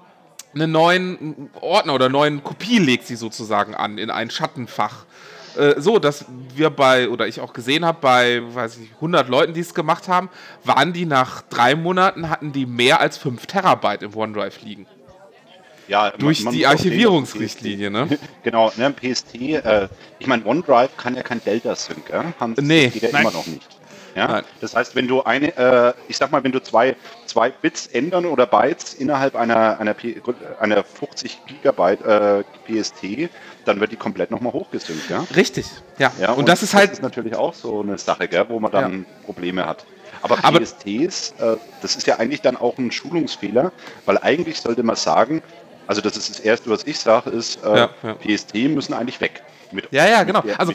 [0.54, 5.06] einen neuen Ordner oder neuen Kopie legt sie sozusagen an in ein Schattenfach.
[5.56, 9.54] Äh, so, dass wir bei, oder ich auch gesehen habe, bei, weiß ich, 100 Leuten,
[9.54, 10.30] die es gemacht haben,
[10.64, 14.86] waren die nach drei Monaten, hatten die mehr als 5 Terabyte im OneDrive liegen.
[15.88, 18.08] Ja, durch man, man die Archivierungsrichtlinie, ne?
[18.44, 19.88] genau, ne, PST, äh,
[20.20, 22.32] ich meine, OneDrive kann ja kein Delta-Sync, ja?
[22.38, 22.84] Hans, nee.
[22.84, 23.22] Das geht ja Nein.
[23.22, 23.79] immer noch nicht.
[24.14, 24.42] Ja?
[24.60, 26.96] Das heißt, wenn du eine, äh, ich sag mal, wenn du zwei,
[27.26, 29.96] zwei Bits ändern oder Bytes innerhalb einer, einer,
[30.60, 33.30] einer 50 Gigabyte äh, PST,
[33.64, 35.24] dann wird die komplett nochmal hochgesynkt, ja?
[35.34, 35.66] Richtig,
[35.98, 36.12] ja.
[36.20, 36.90] ja und, und, das ist halt.
[36.90, 39.24] Das ist natürlich auch so eine Sache, gell, wo man dann ja.
[39.26, 39.84] Probleme hat.
[40.22, 43.72] Aber PSTs, äh, das ist ja eigentlich dann auch ein Schulungsfehler,
[44.06, 45.42] weil eigentlich sollte man sagen,
[45.86, 49.42] also das ist das Erste, was ich sage, ist, äh, ja, PST müssen eigentlich weg.
[49.72, 50.40] Mit, ja, ja, genau.
[50.42, 50.72] Der, also,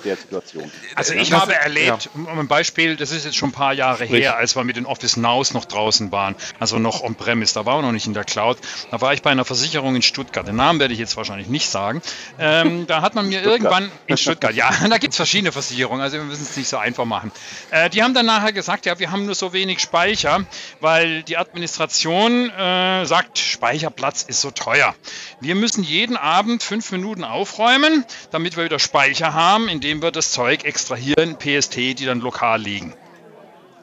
[0.95, 2.31] also ich habe erlebt, ja.
[2.31, 4.23] um ein Beispiel, das ist jetzt schon ein paar Jahre Sprich.
[4.23, 7.77] her, als wir mit den Office Nows noch draußen waren, also noch on-premise, da war
[7.77, 8.57] wir noch nicht in der Cloud.
[8.91, 10.47] Da war ich bei einer Versicherung in Stuttgart.
[10.47, 12.01] Den Namen werde ich jetzt wahrscheinlich nicht sagen.
[12.39, 13.59] Ähm, da hat man mir Stuttgart.
[13.59, 16.77] irgendwann in Stuttgart, ja, da gibt es verschiedene Versicherungen, also wir müssen es nicht so
[16.77, 17.31] einfach machen.
[17.71, 20.45] Äh, die haben dann nachher gesagt, ja, wir haben nur so wenig Speicher,
[20.79, 24.95] weil die Administration äh, sagt, Speicherplatz ist so teuer.
[25.41, 30.31] Wir müssen jeden Abend fünf Minuten aufräumen, damit wir wieder Speicher haben, indem wir das
[30.31, 32.93] Zeug extrahieren, PST, die dann lokal liegen.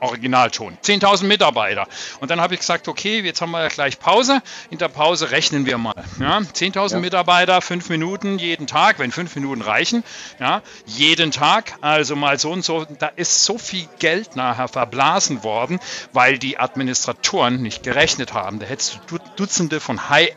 [0.03, 0.77] Originalton.
[0.83, 1.87] 10.000 Mitarbeiter.
[2.21, 4.43] Und dann habe ich gesagt, okay, jetzt haben wir ja gleich Pause.
[4.71, 5.95] In der Pause rechnen wir mal.
[6.19, 6.99] Ja, 10.000 ja.
[6.99, 10.03] Mitarbeiter, fünf Minuten jeden Tag, wenn fünf Minuten reichen.
[10.41, 12.85] Ja, jeden Tag, also mal so und so.
[12.99, 15.79] Da ist so viel Geld nachher verblasen worden,
[16.13, 18.59] weil die Administratoren nicht gerechnet haben.
[18.59, 20.37] Da hättest du Dutzende von High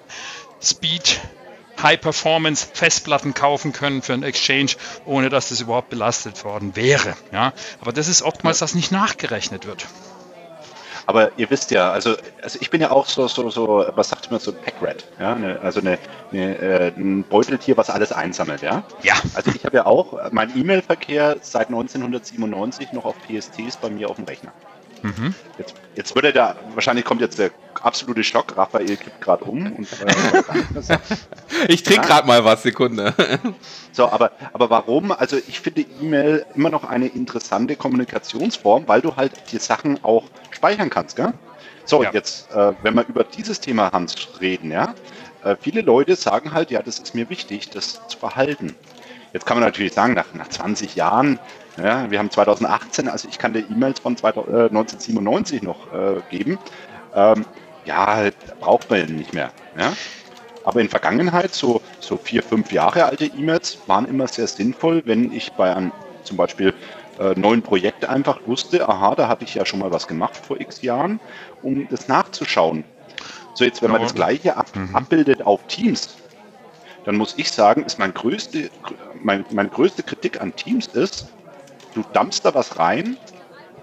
[0.61, 1.19] Speed
[1.81, 4.71] High-Performance-Festplatten kaufen können für einen Exchange,
[5.05, 7.15] ohne dass das überhaupt belastet worden wäre.
[7.31, 7.53] Ja?
[7.81, 9.85] Aber das ist oftmals, dass nicht nachgerechnet wird.
[11.07, 14.31] Aber ihr wisst ja, also, also ich bin ja auch so, so, so, was sagt
[14.31, 15.99] man so, ein Packrat, ja, eine, also eine,
[16.31, 18.83] eine, äh, ein Beuteltier, was alles einsammelt, ja?
[19.03, 19.13] Ja.
[19.35, 24.15] Also ich habe ja auch mein E-Mail-Verkehr seit 1997 noch auf PSTs bei mir auf
[24.15, 24.51] dem Rechner.
[25.05, 25.35] Mhm.
[25.59, 28.57] Jetzt, jetzt würde da, wahrscheinlich kommt jetzt der absolute Schock.
[28.57, 29.71] Raphael kippt gerade um.
[29.71, 30.97] Und, äh,
[31.67, 33.13] ich trinke gerade mal was, Sekunde.
[33.91, 35.11] so, aber, aber warum?
[35.11, 40.23] Also ich finde E-Mail immer noch eine interessante Kommunikationsform, weil du halt die Sachen auch
[40.49, 41.33] speichern kannst, gell?
[41.85, 42.11] So, ja.
[42.11, 44.95] jetzt, äh, wenn wir über dieses Thema, Hans, reden, ja,
[45.43, 48.75] äh, viele Leute sagen halt, ja, das ist mir wichtig, das zu behalten.
[49.33, 51.39] Jetzt kann man natürlich sagen, nach, nach 20 Jahren,
[51.77, 56.21] ja, wir haben 2018, also ich kann dir E-Mails von 2000, äh, 1997 noch äh,
[56.29, 56.57] geben.
[57.13, 57.45] Ähm,
[57.85, 59.51] ja, braucht man nicht mehr.
[59.77, 59.93] Ja?
[60.63, 65.31] Aber in Vergangenheit, so, so vier, fünf Jahre alte E-Mails waren immer sehr sinnvoll, wenn
[65.31, 65.91] ich bei einem
[66.23, 66.73] zum Beispiel
[67.19, 70.59] äh, neuen Projekt einfach wusste, aha, da habe ich ja schon mal was gemacht vor
[70.59, 71.19] x Jahren,
[71.61, 72.83] um das nachzuschauen.
[73.53, 74.95] So jetzt, wenn man das gleiche ab, mhm.
[74.95, 76.17] abbildet auf Teams,
[77.05, 78.69] dann muss ich sagen, ist mein größte,
[79.21, 81.27] mein, meine größte Kritik an Teams ist,
[81.95, 83.17] du dampfst da was rein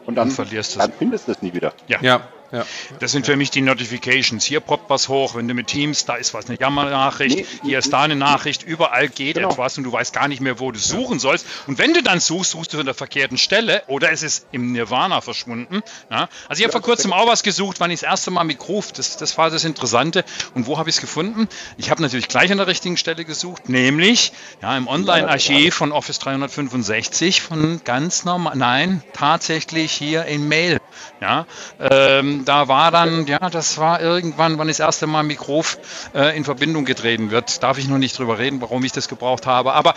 [0.06, 1.72] und dann, verlierst dann findest du es nie wieder.
[1.88, 1.98] Ja.
[2.00, 2.28] ja.
[2.52, 2.66] Ja.
[3.00, 4.44] Das sind für mich die Notifications.
[4.44, 7.78] Hier poppt was hoch, wenn du mit Teams, da ist was, eine Jammernachricht, nee, hier
[7.78, 9.50] ist da eine Nachricht, überall geht genau.
[9.50, 11.46] etwas und du weißt gar nicht mehr, wo du suchen sollst.
[11.66, 14.72] Und wenn du dann suchst, suchst du an der verkehrten Stelle oder es ist im
[14.72, 15.82] Nirvana verschwunden.
[16.10, 16.28] Ja?
[16.48, 18.92] Also ich habe vor kurzem auch was gesucht, wann ich das erste Mal mit Groove,
[18.92, 20.24] das, das war das Interessante.
[20.54, 21.48] Und wo habe ich es gefunden?
[21.78, 26.18] Ich habe natürlich gleich an der richtigen Stelle gesucht, nämlich ja, im Online-Archiv von Office
[26.18, 30.78] 365 von ganz normal, nein, tatsächlich hier in Mail.
[31.20, 31.46] Ja,
[31.80, 35.78] ähm, da war dann, ja, das war irgendwann, wann das erste Mal mit Ruf
[36.14, 37.62] äh, in Verbindung getreten wird.
[37.62, 39.72] Darf ich noch nicht drüber reden, warum ich das gebraucht habe.
[39.72, 39.94] Aber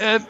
[0.00, 0.20] äh,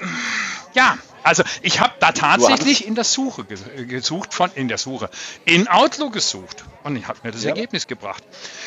[0.75, 5.11] ja, also ich habe da tatsächlich in der Suche gesucht, von in der Suche,
[5.45, 7.51] in Outlook gesucht und ich habe mir das ja.
[7.51, 8.23] Ergebnis gebracht.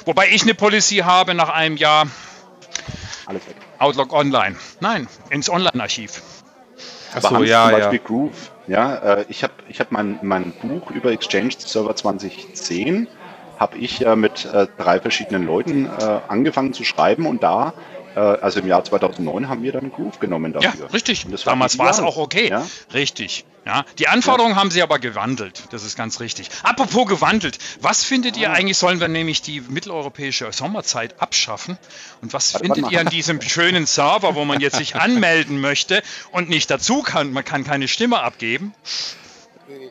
[0.05, 2.07] Wobei ich eine Policy habe nach einem Jahr.
[3.25, 3.55] Alles weg.
[3.79, 4.55] Outlook Online.
[4.79, 6.21] Nein, ins Online-Archiv.
[7.13, 8.05] Achso, ja, zum Beispiel ja.
[8.05, 8.51] Groove.
[8.67, 13.07] Ja, äh, ich habe ich hab mein, mein Buch über Exchange Server 2010
[13.59, 17.73] habe ich äh, mit äh, drei verschiedenen Leuten äh, angefangen zu schreiben und da
[18.19, 20.85] also im Jahr 2009 haben wir dann Groove genommen dafür.
[20.85, 21.25] Ja, richtig.
[21.45, 22.49] Damals war es auch okay.
[22.49, 22.67] Ja?
[22.93, 23.45] Richtig.
[23.65, 24.59] Ja, die Anforderungen ja.
[24.59, 25.63] haben sie aber gewandelt.
[25.69, 26.49] Das ist ganz richtig.
[26.63, 27.59] Apropos gewandelt.
[27.79, 28.53] Was findet ihr ah.
[28.53, 31.77] eigentlich, sollen wir nämlich die mitteleuropäische Sommerzeit abschaffen?
[32.21, 35.61] Und was warte, findet warte ihr an diesem schönen Server, wo man jetzt sich anmelden
[35.61, 36.01] möchte
[36.31, 37.33] und nicht dazu kann?
[37.33, 38.73] Man kann keine Stimme abgeben.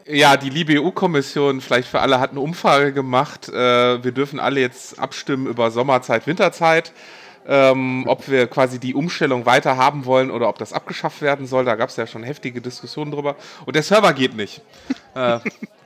[0.04, 3.48] Ja, die liebe EU-Kommission, vielleicht für alle, hat eine Umfrage gemacht.
[3.48, 6.92] Äh, wir dürfen alle jetzt abstimmen über Sommerzeit, Winterzeit
[7.50, 11.64] ähm, ob wir quasi die Umstellung weiter haben wollen oder ob das abgeschafft werden soll.
[11.64, 13.34] Da gab es ja schon heftige Diskussionen drüber.
[13.66, 14.62] Und der Server geht nicht.
[15.16, 15.40] äh,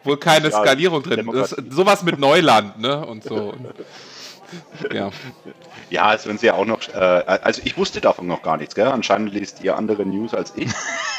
[0.05, 1.29] wohl keine ja, Skalierung drin.
[1.33, 3.05] Das, sowas mit Neuland, ne?
[3.07, 3.55] Und so.
[4.93, 5.11] Ja.
[5.91, 8.75] Ja, es werden sie ja auch noch, äh, also ich wusste davon noch gar nichts,
[8.75, 8.87] gell?
[8.87, 10.71] Anscheinend liest ihr andere News als ich.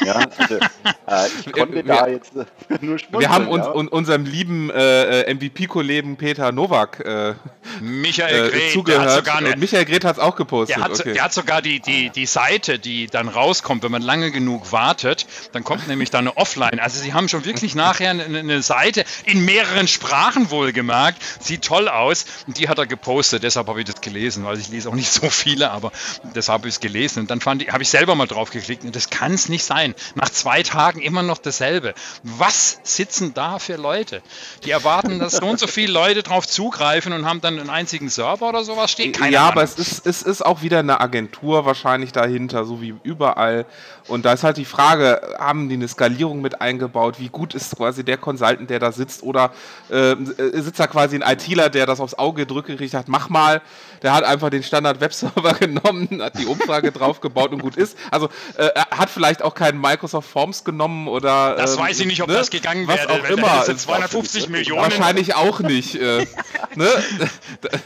[0.04, 2.44] Ja, also, äh, ich konnte wir, da jetzt äh,
[2.80, 3.20] nur schmunzeln.
[3.20, 3.74] Wir haben uns ja.
[3.74, 7.34] un, unserem lieben äh, MVP-Kollegen Peter Nowak äh,
[7.80, 9.10] Michael Gret, zugehört.
[9.10, 10.76] Sogar eine, Michael Gret hat es auch gepostet.
[10.76, 11.12] Der hat, okay.
[11.14, 15.26] der hat sogar die, die, die Seite, die dann rauskommt, wenn man lange genug wartet,
[15.52, 16.78] dann kommt nämlich dann eine Offline.
[16.80, 21.22] Also sie haben schon wirklich nachher eine, eine Seite in mehreren Sprachen wohlgemerkt.
[21.40, 22.26] Sieht toll aus.
[22.46, 24.94] Und die hat er gepostet, deshalb habe ich das gelesen, weil ich ich lese auch
[24.94, 25.92] nicht so viele, aber
[26.34, 27.20] das habe ich gelesen.
[27.20, 29.94] Und dann habe ich selber mal drauf geklickt und das kann es nicht sein.
[30.14, 31.94] Nach zwei Tagen immer noch dasselbe.
[32.22, 34.22] Was sitzen da für Leute?
[34.64, 38.08] Die erwarten, dass so und so viele Leute drauf zugreifen und haben dann einen einzigen
[38.08, 39.12] Server oder sowas stehen.
[39.12, 39.52] Keine ja, Ahnung.
[39.52, 43.66] aber es ist, es ist auch wieder eine Agentur wahrscheinlich dahinter, so wie überall.
[44.08, 47.16] Und da ist halt die Frage, haben die eine Skalierung mit eingebaut?
[47.18, 49.22] Wie gut ist quasi der Consultant, der da sitzt?
[49.22, 49.52] Oder
[49.88, 50.14] äh,
[50.52, 53.62] sitzt da quasi ein ITler, der das aufs Auge drückt und hat, mach mal.
[54.02, 57.96] Der hat einfach den Standard-Webserver genommen, hat die Umfrage draufgebaut und gut ist.
[58.10, 61.56] Also äh, hat vielleicht auch keinen Microsoft Forms genommen oder.
[61.56, 62.34] Das ähm, weiß ich nicht, ob ne?
[62.34, 62.98] das gegangen wäre.
[62.98, 63.64] Was auch immer.
[63.64, 64.82] 250 Millionen.
[64.82, 65.94] Wahrscheinlich auch nicht.
[65.96, 66.26] äh,
[66.74, 66.88] ne?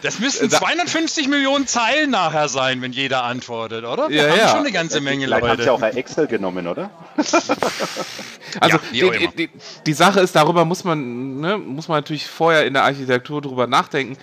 [0.02, 4.08] Das müssten 250 Millionen Zeilen nachher sein, wenn jeder antwortet, oder?
[4.08, 4.48] Wir ja, haben ja.
[4.48, 5.48] schon eine ganze Menge Leute.
[5.48, 6.90] haben sie auch ein Excel genommen, oder?
[8.61, 9.50] Also Ja, die, die,
[9.86, 13.68] die Sache ist, darüber muss man, ne, muss man natürlich vorher in der Architektur drüber
[13.68, 14.16] nachdenken.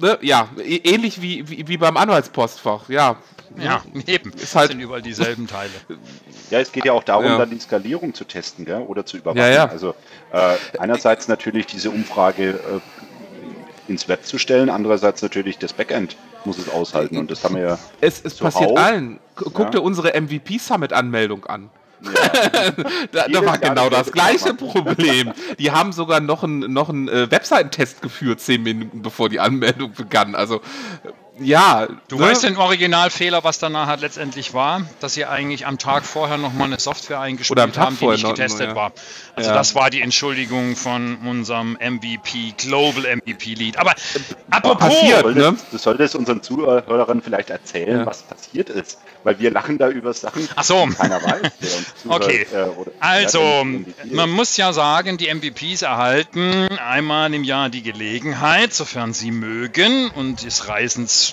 [0.00, 3.16] Ne, ja, ä- ähnlich wie, wie, wie beim Anwaltspostfach, ja.
[3.58, 4.32] ja, eben.
[4.32, 5.70] Ist halt- sind überall dieselben Teile.
[6.50, 7.38] Ja, es geht ja auch darum, Ja.
[7.38, 8.82] dann die Skalierung zu testen gell?
[8.82, 9.38] oder zu überwachen.
[9.38, 9.64] Ja, ja.
[9.68, 9.94] Also
[10.32, 16.14] äh, einerseits natürlich diese Umfrage äh, ins Web zu stellen, andererseits natürlich das Backend
[16.44, 17.16] muss es aushalten.
[17.18, 17.78] Und das haben wir ja.
[18.00, 19.18] Es, es passiert allen.
[19.36, 19.70] Gu- Guck Ja.
[19.70, 21.70] dir unsere MVP Summit Anmeldung an.
[22.02, 22.10] ja
[23.12, 25.32] Da, da war genau das gleiche Problem.
[25.58, 29.92] Die haben sogar noch einen noch einen, äh, Webseitentest geführt, zehn Minuten bevor die Anmeldung
[29.92, 30.34] begann.
[30.34, 30.60] Also
[31.44, 31.88] ja.
[32.08, 32.22] Du ne?
[32.26, 36.66] weißt den Originalfehler, was danach halt letztendlich war, dass sie eigentlich am Tag vorher nochmal
[36.68, 38.74] eine Software eingespielt Oder am Tag haben, die nicht noch- getestet ja.
[38.76, 38.92] war.
[39.36, 39.56] Also Ja.
[39.56, 43.78] das war die Entschuldigung von unserem MVP, Global MVP Lead.
[43.78, 43.94] Aber
[44.50, 45.22] apropos, passiert.
[45.24, 45.56] Du solltest, ne?
[45.70, 48.06] du solltest unseren Zuhörern vielleicht erzählen, Ja.
[48.06, 48.98] was passiert ist.
[49.24, 50.84] Weil wir lachen da über Sachen, Ach so.
[50.86, 51.40] die keiner weiß.
[51.60, 52.46] Der uns zuhört, Okay.
[52.52, 53.64] äh, oder- Also,
[54.10, 60.10] man muss ja sagen, die MVPs erhalten einmal im Jahr die Gelegenheit, sofern sie mögen
[60.10, 60.68] und des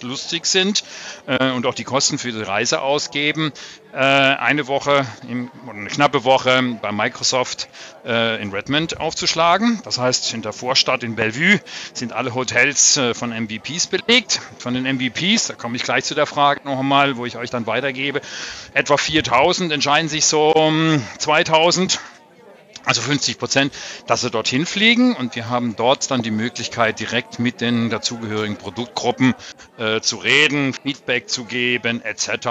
[0.03, 0.83] Lustig sind
[1.27, 3.51] äh, und auch die Kosten für die Reise ausgeben,
[3.91, 7.67] äh, eine Woche, im, eine knappe Woche bei Microsoft
[8.05, 9.81] äh, in Redmond aufzuschlagen.
[9.83, 11.59] Das heißt, in der Vorstadt in Bellevue
[11.93, 14.41] sind alle Hotels äh, von MVPs belegt.
[14.59, 17.49] Von den MVPs, da komme ich gleich zu der Frage noch einmal, wo ich euch
[17.49, 18.21] dann weitergebe,
[18.73, 21.99] etwa 4000 entscheiden sich so um 2000
[22.89, 23.73] also 50 Prozent,
[24.07, 28.57] dass sie dorthin fliegen und wir haben dort dann die Möglichkeit, direkt mit den dazugehörigen
[28.57, 29.35] Produktgruppen
[29.77, 32.47] äh, zu reden, Feedback zu geben, etc.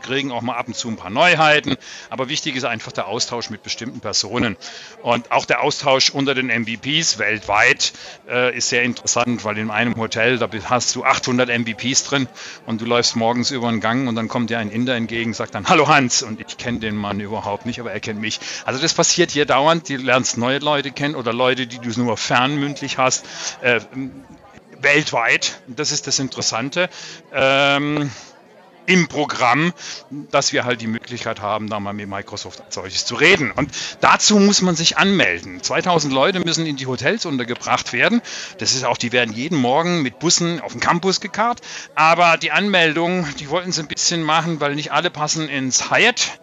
[0.00, 1.76] Kriegen auch mal ab und zu ein paar Neuheiten,
[2.08, 4.56] aber wichtig ist einfach der Austausch mit bestimmten Personen
[5.02, 7.92] und auch der Austausch unter den MVPs weltweit
[8.30, 12.28] äh, ist sehr interessant, weil in einem Hotel, da hast du 800 MVPs drin
[12.64, 15.54] und du läufst morgens über den Gang und dann kommt dir ein Inder entgegen, sagt
[15.54, 18.40] dann, hallo Hans und ich kenne den Mann überhaupt nicht, aber er kennt mich.
[18.64, 22.16] Also das passiert hier dauernd, du lernst neue Leute kennen oder Leute, die du nur
[22.16, 23.24] fernmündlich hast,
[23.62, 23.80] äh,
[24.80, 25.60] weltweit.
[25.66, 26.88] Das ist das Interessante.
[27.32, 28.10] Ähm,
[28.86, 29.72] im Programm,
[30.30, 33.50] dass wir halt die Möglichkeit haben, da mal mit Microsoft als solches zu reden.
[33.50, 35.62] Und dazu muss man sich anmelden.
[35.62, 38.22] 2000 Leute müssen in die Hotels untergebracht werden.
[38.58, 41.60] Das ist auch, die werden jeden Morgen mit Bussen auf den Campus gekarrt.
[41.94, 46.38] Aber die Anmeldung, die wollten sie ein bisschen machen, weil nicht alle passen ins Hyatt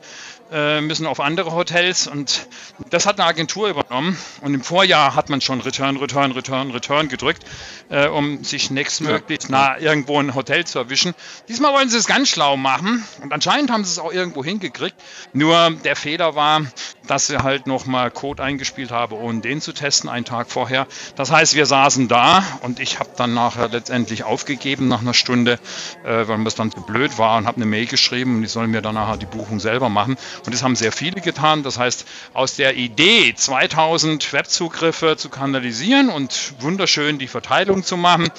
[0.53, 2.47] äh, müssen auf andere Hotels und
[2.89, 7.09] das hat eine Agentur übernommen und im Vorjahr hat man schon Return, Return, Return, Return
[7.09, 7.43] gedrückt,
[7.89, 11.13] äh, um sich nächstmöglichst nah irgendwo ein Hotel zu erwischen.
[11.47, 14.95] Diesmal wollen sie es ganz schlau machen und anscheinend haben sie es auch irgendwo hingekriegt.
[15.33, 16.61] Nur der Fehler war,
[17.07, 20.87] dass sie halt nochmal Code eingespielt haben, ohne den zu testen, einen Tag vorher.
[21.15, 25.59] Das heißt, wir saßen da und ich habe dann nachher letztendlich aufgegeben nach einer Stunde,
[26.05, 28.51] äh, weil mir das dann zu blöd war und habe eine Mail geschrieben und ich
[28.51, 30.15] soll mir dann nachher die Buchung selber machen.
[30.45, 31.63] Und das haben sehr viele getan.
[31.63, 38.29] Das heißt, aus der Idee, 2000 Webzugriffe zu kanalisieren und wunderschön die Verteilung zu machen,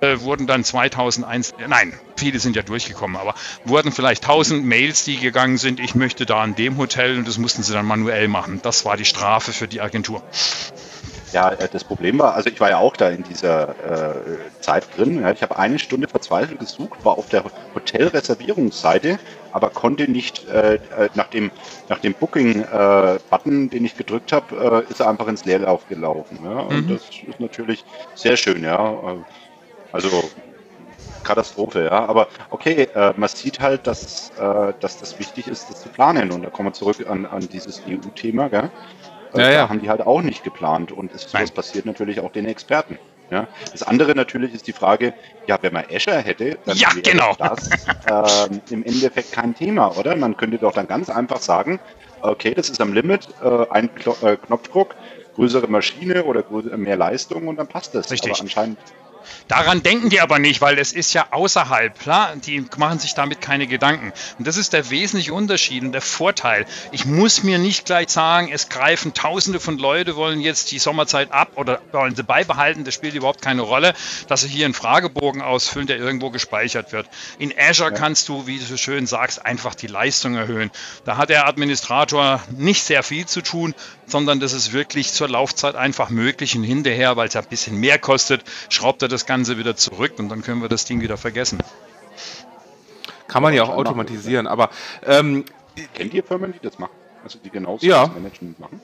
[0.00, 3.34] äh, wurden dann 2001, nein, viele sind ja durchgekommen, aber
[3.64, 7.38] wurden vielleicht 1000 Mails, die gegangen sind, ich möchte da an dem Hotel und das
[7.38, 8.60] mussten sie dann manuell machen.
[8.62, 10.22] Das war die Strafe für die Agentur.
[11.34, 14.84] Ja, äh, das Problem war, also ich war ja auch da in dieser äh, Zeit
[14.96, 15.20] drin.
[15.20, 19.18] Ja, ich habe eine Stunde verzweifelt gesucht, war auf der Hotelreservierungsseite,
[19.54, 21.50] aber konnte nicht äh, äh, nach dem,
[21.88, 26.40] nach dem Booking-Button, den ich gedrückt habe, äh, ist er einfach ins Leerlauf gelaufen.
[26.44, 26.58] Ja?
[26.58, 26.94] Und Mhm.
[26.94, 27.84] das ist natürlich
[28.16, 28.90] sehr schön, ja.
[29.12, 29.16] Äh,
[29.92, 30.24] Also
[31.22, 32.04] Katastrophe, ja.
[32.06, 36.32] Aber okay, äh, man sieht halt, dass, äh, dass das wichtig ist, das zu planen.
[36.32, 38.70] Und da kommen wir zurück an, an dieses EU-Thema, gell?
[39.34, 39.68] Äh, Ja, da ja.
[39.68, 40.90] haben die halt auch nicht geplant.
[40.90, 42.98] Und es, das passiert natürlich auch den Experten.
[43.30, 43.48] Ja.
[43.72, 45.14] Das andere natürlich ist die Frage,
[45.46, 47.34] ja, wenn man Azure hätte, dann Ja, wäre genau.
[47.38, 47.70] das
[48.06, 50.14] ähm, im Endeffekt kein Thema, oder?
[50.16, 51.80] Man könnte doch dann ganz einfach sagen,
[52.20, 54.94] okay, das ist am Limit, äh, ein Klo äh, Knopfdruck,
[55.34, 58.10] größere Maschine oder grö- mehr Leistung und dann passt das.
[58.10, 58.32] Richtig.
[58.32, 58.78] Aber anscheinend
[59.48, 63.40] Daran denken die aber nicht, weil es ist ja außerhalb, klar, die machen sich damit
[63.40, 64.12] keine Gedanken.
[64.38, 66.66] Und das ist der wesentliche Unterschied und der Vorteil.
[66.92, 71.32] Ich muss mir nicht gleich sagen, es greifen tausende von Leute, wollen jetzt die Sommerzeit
[71.32, 73.94] ab oder wollen sie beibehalten, das spielt überhaupt keine Rolle,
[74.28, 77.06] dass sie hier einen Fragebogen ausfüllen, der irgendwo gespeichert wird.
[77.38, 80.70] In Azure kannst du, wie du so schön sagst, einfach die Leistung erhöhen.
[81.04, 83.74] Da hat der Administrator nicht sehr viel zu tun,
[84.06, 87.78] sondern das ist wirklich zur Laufzeit einfach möglich und hinterher, weil es ja ein bisschen
[87.78, 91.16] mehr kostet, schraubt er das Ganze wieder zurück und dann können wir das Ding wieder
[91.16, 91.58] vergessen.
[93.28, 94.70] Kann man ja auch automatisieren, aber
[95.06, 95.44] ähm,
[95.94, 96.92] kennt ihr Firmen, die das machen?
[97.24, 98.06] Also die genau Ja.
[98.06, 98.80] das Management machen?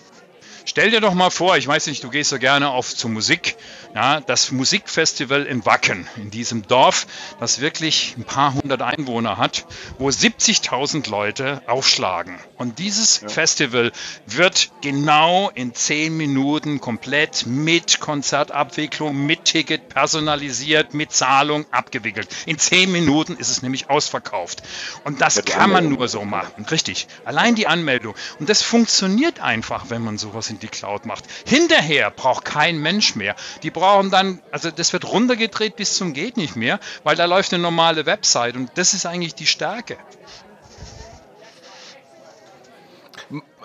[0.65, 3.57] Stell dir doch mal vor, ich weiß nicht, du gehst so gerne auf zur Musik,
[3.95, 7.07] ja, das Musikfestival in Wacken, in diesem Dorf,
[7.41, 9.67] das wirklich ein paar hundert Einwohner hat,
[9.99, 12.39] wo 70.000 Leute aufschlagen.
[12.61, 13.29] Und dieses ja.
[13.31, 13.91] Festival
[14.27, 22.29] wird genau in zehn Minuten komplett mit Konzertabwicklung, mit Ticket personalisiert, mit Zahlung abgewickelt.
[22.45, 24.63] In zehn Minuten ist es nämlich ausverkauft.
[25.05, 26.67] Und das kann man nur so machen.
[26.67, 27.09] Richtig.
[27.25, 28.15] Allein die Anmeldung.
[28.39, 31.25] Und das funktioniert einfach, wenn man sowas in die Cloud macht.
[31.47, 33.37] Hinterher braucht kein Mensch mehr.
[33.63, 37.55] Die brauchen dann, also das wird runtergedreht bis zum geht nicht mehr, weil da läuft
[37.55, 39.97] eine normale Website und das ist eigentlich die Stärke.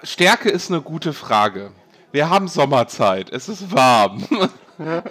[0.06, 1.72] Stärke ist eine gute Frage.
[2.12, 4.24] Wir haben Sommerzeit, es ist warm.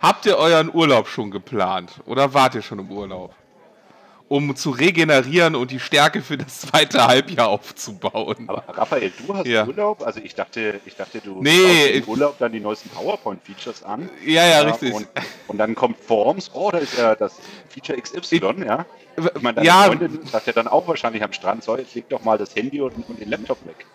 [0.00, 3.34] Habt ihr euren Urlaub schon geplant oder wart ihr schon im Urlaub?
[4.28, 8.48] um zu regenerieren und die Stärke für das zweite Halbjahr aufzubauen.
[8.48, 9.66] Aber Raphael, du hast ja.
[9.66, 10.04] Urlaub?
[10.04, 14.08] Also ich dachte, ich dachte, du nee, im Urlaub dann die neuesten PowerPoint-Features an.
[14.24, 14.94] Ja, ja, ja richtig.
[14.94, 15.08] Und,
[15.48, 17.36] und, dann kommt Forms, oh, da ist ja das
[17.68, 18.84] Feature XY, ich, ja.
[19.16, 22.08] Ich meine, deine ja, Freundin sagt ja dann auch wahrscheinlich am Strand, so, jetzt leg
[22.08, 23.86] doch mal das Handy und, und den Laptop weg.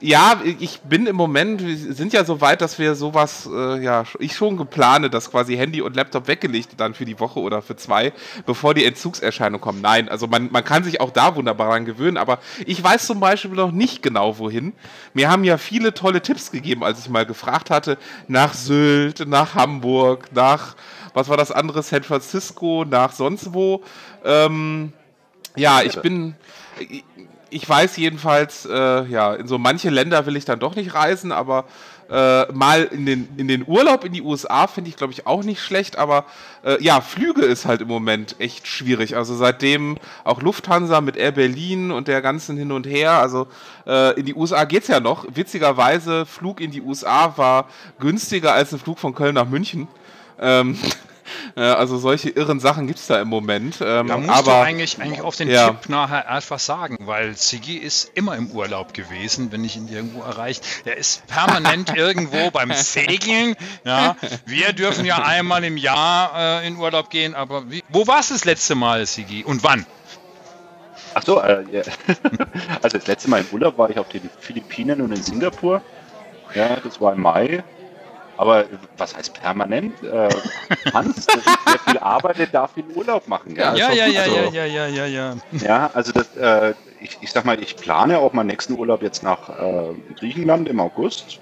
[0.00, 4.04] Ja, ich bin im Moment, wir sind ja so weit, dass wir sowas, äh, ja,
[4.18, 7.76] ich schon geplane, dass quasi Handy und Laptop weggelegt dann für die Woche oder für
[7.76, 8.12] zwei,
[8.46, 9.80] bevor die Entzugserscheinung kommen.
[9.80, 13.20] Nein, also man, man kann sich auch da wunderbar daran gewöhnen, aber ich weiß zum
[13.20, 14.72] Beispiel noch nicht genau wohin.
[15.14, 17.98] Mir haben ja viele tolle Tipps gegeben, als ich mal gefragt hatte,
[18.28, 20.76] nach Sylt, nach Hamburg, nach,
[21.14, 23.82] was war das andere, San Francisco, nach sonst wo.
[24.24, 24.92] Ähm,
[25.56, 26.34] ja, ich bin.
[27.50, 31.32] Ich weiß jedenfalls, äh, ja, in so manche Länder will ich dann doch nicht reisen,
[31.32, 31.66] aber
[32.12, 35.42] äh, mal in den, in den Urlaub in die USA finde ich, glaube ich, auch
[35.42, 36.26] nicht schlecht, aber
[36.62, 39.16] äh, ja, Flüge ist halt im Moment echt schwierig.
[39.16, 43.46] Also seitdem auch Lufthansa mit Air Berlin und der ganzen hin und her, also
[43.86, 45.24] äh, in die USA geht es ja noch.
[45.34, 47.66] Witzigerweise, Flug in die USA war
[47.98, 49.88] günstiger als ein Flug von Köln nach München.
[50.42, 50.78] Ähm,
[51.54, 53.76] also solche irren Sachen gibt es da im Moment.
[53.80, 55.68] Ähm, da musst aber, du eigentlich, eigentlich auf den ja.
[55.68, 60.22] Tipp nachher etwas sagen, weil Sigi ist immer im Urlaub gewesen, wenn ich ihn irgendwo
[60.22, 60.64] erreicht.
[60.86, 63.54] Der ist permanent irgendwo beim Segeln.
[63.84, 64.16] Ja,
[64.46, 68.34] wir dürfen ja einmal im Jahr äh, in Urlaub gehen, aber wie, wo warst du
[68.34, 69.44] das letzte Mal, Sigi?
[69.44, 69.86] Und wann?
[71.14, 71.82] Ach so, äh, ja.
[72.82, 75.82] also das letzte Mal im Urlaub war ich auf den Philippinen und in Singapur.
[76.54, 77.62] Ja, das war im Mai.
[78.42, 78.64] Aber
[78.98, 80.02] was heißt permanent?
[80.02, 80.28] Äh,
[80.92, 83.54] Hans, wer viel arbeitet, darf viel Urlaub machen.
[83.54, 85.90] Ja, ja, ja, ja, also, ja, ja, ja, ja, ja.
[85.94, 89.48] also das, äh, ich, ich sag mal, ich plane auch meinen nächsten Urlaub jetzt nach
[89.48, 91.38] äh, Griechenland im August.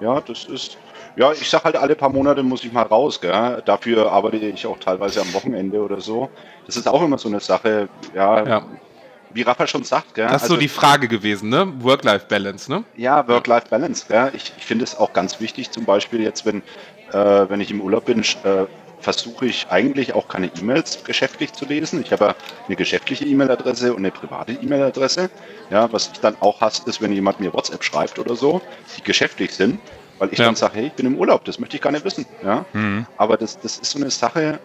[0.00, 0.76] Ja, das ist,
[1.14, 3.62] ja, ich sag halt, alle paar Monate muss ich mal raus, gell?
[3.64, 6.30] Dafür arbeite ich auch teilweise am Wochenende oder so.
[6.66, 8.44] Das ist auch immer so eine Sache, ja.
[8.44, 8.62] ja
[9.32, 10.26] wie Rafa schon sagt, gell?
[10.26, 11.72] Das ist also, so die Frage gewesen, ne?
[11.80, 12.84] Work-Life-Balance, ne?
[12.96, 14.32] Ja, Work-Life-Balance, gell?
[14.34, 16.62] Ich, ich finde es auch ganz wichtig, zum Beispiel jetzt, wenn,
[17.12, 18.66] äh, wenn ich im Urlaub bin, äh,
[19.00, 22.02] versuche ich eigentlich auch keine E-Mails geschäftlich zu lesen.
[22.02, 22.34] Ich habe
[22.66, 25.30] eine geschäftliche E-Mail-Adresse und eine private E-Mail-Adresse.
[25.70, 28.60] Ja, was ich dann auch hasse, ist, wenn jemand mir WhatsApp schreibt oder so,
[28.96, 29.80] die geschäftlich sind,
[30.18, 30.44] weil ich ja.
[30.44, 32.26] dann sage, hey, ich bin im Urlaub, das möchte ich gar nicht wissen.
[32.44, 32.64] Ja?
[32.72, 33.06] Mhm.
[33.16, 34.60] Aber das, das ist so eine Sache,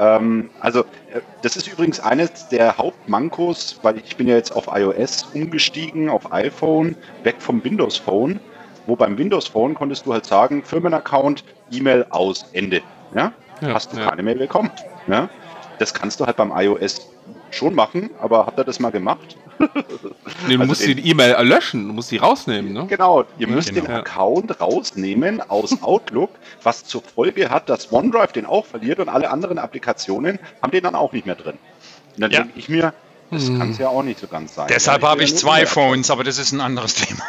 [0.00, 4.66] ähm, also äh, das ist übrigens eines der Hauptmankos, weil ich bin ja jetzt auf
[4.72, 8.40] iOS umgestiegen, auf iPhone, weg vom Windows Phone.
[8.86, 12.80] Wo beim Windows Phone konntest du halt sagen, Firmenaccount, E-Mail aus, Ende.
[13.14, 13.32] Ja?
[13.60, 14.08] ja Hast du ja.
[14.08, 14.70] keine Mail bekommen.
[15.06, 15.28] Ja?
[15.78, 17.09] Das kannst du halt beim iOS
[17.50, 19.36] schon machen, aber habt ihr das mal gemacht?
[20.48, 22.86] Nee, du also musst den, die E-Mail löschen, du musst die rausnehmen, ne?
[22.88, 23.86] Genau, ihr müsst genau.
[23.86, 26.30] den Account rausnehmen aus Outlook,
[26.62, 30.82] was zur Folge hat, dass OneDrive den auch verliert und alle anderen Applikationen haben den
[30.82, 31.58] dann auch nicht mehr drin.
[32.14, 32.40] Und dann ja.
[32.40, 32.94] denke ich mir,
[33.30, 33.58] das hm.
[33.58, 34.66] kann es ja auch nicht so ganz sein.
[34.68, 37.22] Deshalb habe ich zwei Phones, aber das ist ein anderes Thema.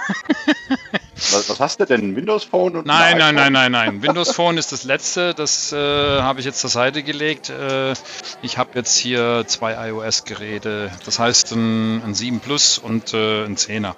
[1.30, 2.16] Was, was, hast du denn?
[2.16, 2.76] Windows Phone?
[2.76, 4.02] Und nein, nein, nein, nein, nein.
[4.02, 5.34] Windows Phone ist das letzte.
[5.34, 7.50] Das äh, habe ich jetzt zur Seite gelegt.
[7.50, 7.94] Äh,
[8.42, 10.92] ich habe jetzt hier zwei iOS-Geräte.
[11.06, 13.96] Das heißt ein, ein 7 Plus und äh, ein 10er.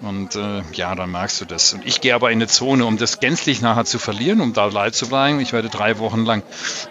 [0.00, 1.72] Und äh, ja, dann merkst du das.
[1.72, 4.66] Und ich gehe aber in eine Zone, um das gänzlich nachher zu verlieren, um da
[4.66, 5.40] live zu bleiben.
[5.40, 6.42] Ich werde drei Wochen lang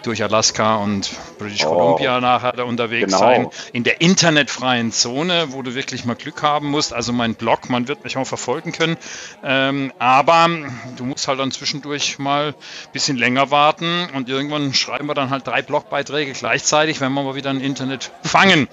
[0.02, 3.18] durch Alaska und British oh, Columbia nachher da unterwegs genau.
[3.18, 3.48] sein.
[3.72, 6.92] In der internetfreien Zone, wo du wirklich mal Glück haben musst.
[6.92, 8.96] Also mein Blog, man wird mich auch verfolgen können.
[9.42, 10.48] Ähm, aber
[10.96, 15.30] du musst halt dann zwischendurch mal ein bisschen länger warten und irgendwann schreiben wir dann
[15.30, 18.68] halt drei Blogbeiträge gleichzeitig, wenn wir mal wieder ein Internet fangen.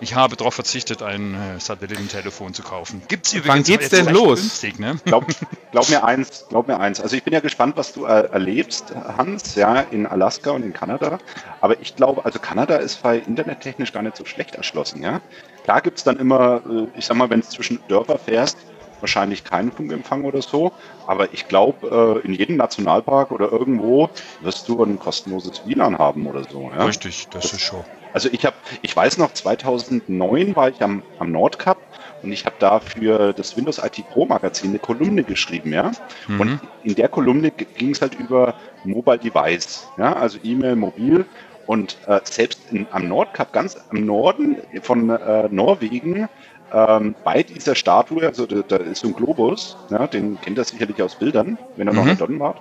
[0.00, 3.02] Ich habe darauf verzichtet, ein äh, Satellitentelefon zu kaufen.
[3.08, 4.40] Gibt es übrigens geht's denn los?
[4.40, 4.96] Günstig, ne?
[5.04, 5.26] glaub,
[5.72, 7.00] glaub, mir eins, glaub mir eins.
[7.00, 10.72] Also ich bin ja gespannt, was du äh, erlebst, Hans, ja, in Alaska und in
[10.72, 11.18] Kanada.
[11.60, 15.20] Aber ich glaube, also Kanada ist bei internettechnisch gar nicht so schlecht erschlossen, ja.
[15.64, 18.58] Klar gibt es dann immer, äh, ich sag mal, wenn es zwischen Dörfer fährst,
[19.00, 20.72] wahrscheinlich keinen Funkempfang oder so.
[21.06, 24.10] Aber ich glaube, äh, in jedem Nationalpark oder irgendwo
[24.40, 26.70] wirst du ein kostenloses WLAN haben oder so.
[26.74, 26.84] Ja?
[26.84, 27.84] Richtig, das, das ist schon.
[28.12, 31.76] Also ich habe, ich weiß noch, 2009 war ich am, am Nordkap
[32.22, 35.92] und ich habe da für das Windows IT Pro Magazin eine Kolumne geschrieben, ja.
[36.26, 36.40] Mhm.
[36.40, 38.54] Und in der Kolumne ging es halt über
[38.84, 41.24] Mobile Device, ja, also E-Mail, mobil.
[41.66, 46.28] Und äh, selbst in, am Nordkap, ganz am Norden von äh, Norwegen,
[46.72, 50.64] ähm, bei dieser Statue, also da, da, ist so ein Globus, ja, den kennt ihr
[50.64, 51.98] sicherlich aus Bildern, wenn er mhm.
[51.98, 52.54] noch in Donnen war.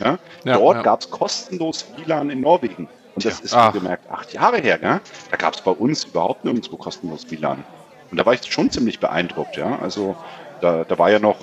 [0.00, 0.82] Ja, ja, dort ja.
[0.82, 2.88] gab es kostenlos WLAN in Norwegen.
[3.14, 4.78] Und das ist, wie gemerkt, acht Jahre her.
[4.78, 5.00] Gell?
[5.30, 7.62] Da gab es bei uns überhaupt nirgendwo kostenlos WLAN.
[8.12, 9.56] Und da war ich schon ziemlich beeindruckt.
[9.56, 9.78] Ja?
[9.80, 10.14] Also
[10.60, 11.38] da, da war ja noch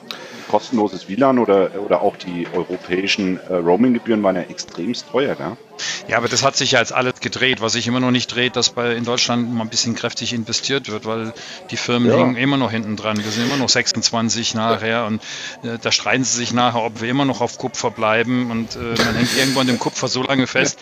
[0.49, 5.33] kostenloses WLAN oder, oder auch die europäischen äh, Roaming-Gebühren waren ja extremst teuer.
[5.33, 5.57] Gell?
[6.07, 7.61] Ja, aber das hat sich ja jetzt alles gedreht.
[7.61, 10.89] Was sich immer noch nicht dreht, dass bei in Deutschland mal ein bisschen kräftig investiert
[10.89, 11.33] wird, weil
[11.71, 12.17] die Firmen ja.
[12.17, 13.17] hängen immer noch hinten dran.
[13.17, 15.21] Wir sind immer noch 26 nachher und
[15.63, 18.79] äh, da streiten sie sich nachher, ob wir immer noch auf Kupfer bleiben und äh,
[18.79, 20.79] man hängt irgendwo an dem Kupfer so lange fest.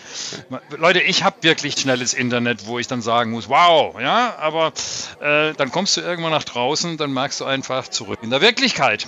[0.78, 4.74] Leute, ich habe wirklich schnelles Internet, wo ich dann sagen muss, wow, ja, aber
[5.22, 9.08] äh, dann kommst du irgendwann nach draußen, dann merkst du einfach zurück in der Wirklichkeit.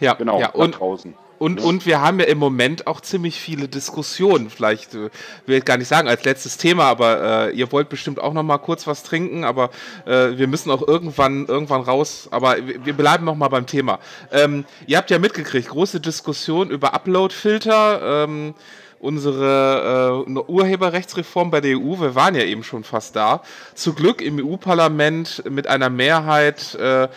[0.00, 1.14] Ja, genau, ja, und draußen.
[1.38, 4.50] Und, und wir haben ja im Moment auch ziemlich viele Diskussionen.
[4.50, 5.10] Vielleicht äh,
[5.46, 8.42] will ich gar nicht sagen als letztes Thema, aber äh, ihr wollt bestimmt auch noch
[8.42, 9.70] mal kurz was trinken, aber
[10.06, 12.28] äh, wir müssen auch irgendwann irgendwann raus.
[12.30, 13.98] Aber wir bleiben noch mal beim Thema.
[14.32, 18.24] Ähm, ihr habt ja mitgekriegt, große Diskussion über Upload-Filter.
[18.24, 18.54] Ähm,
[18.98, 23.42] unsere äh, Urheberrechtsreform bei der EU, wir waren ja eben schon fast da,
[23.74, 27.08] zu Glück im EU-Parlament mit einer Mehrheit äh,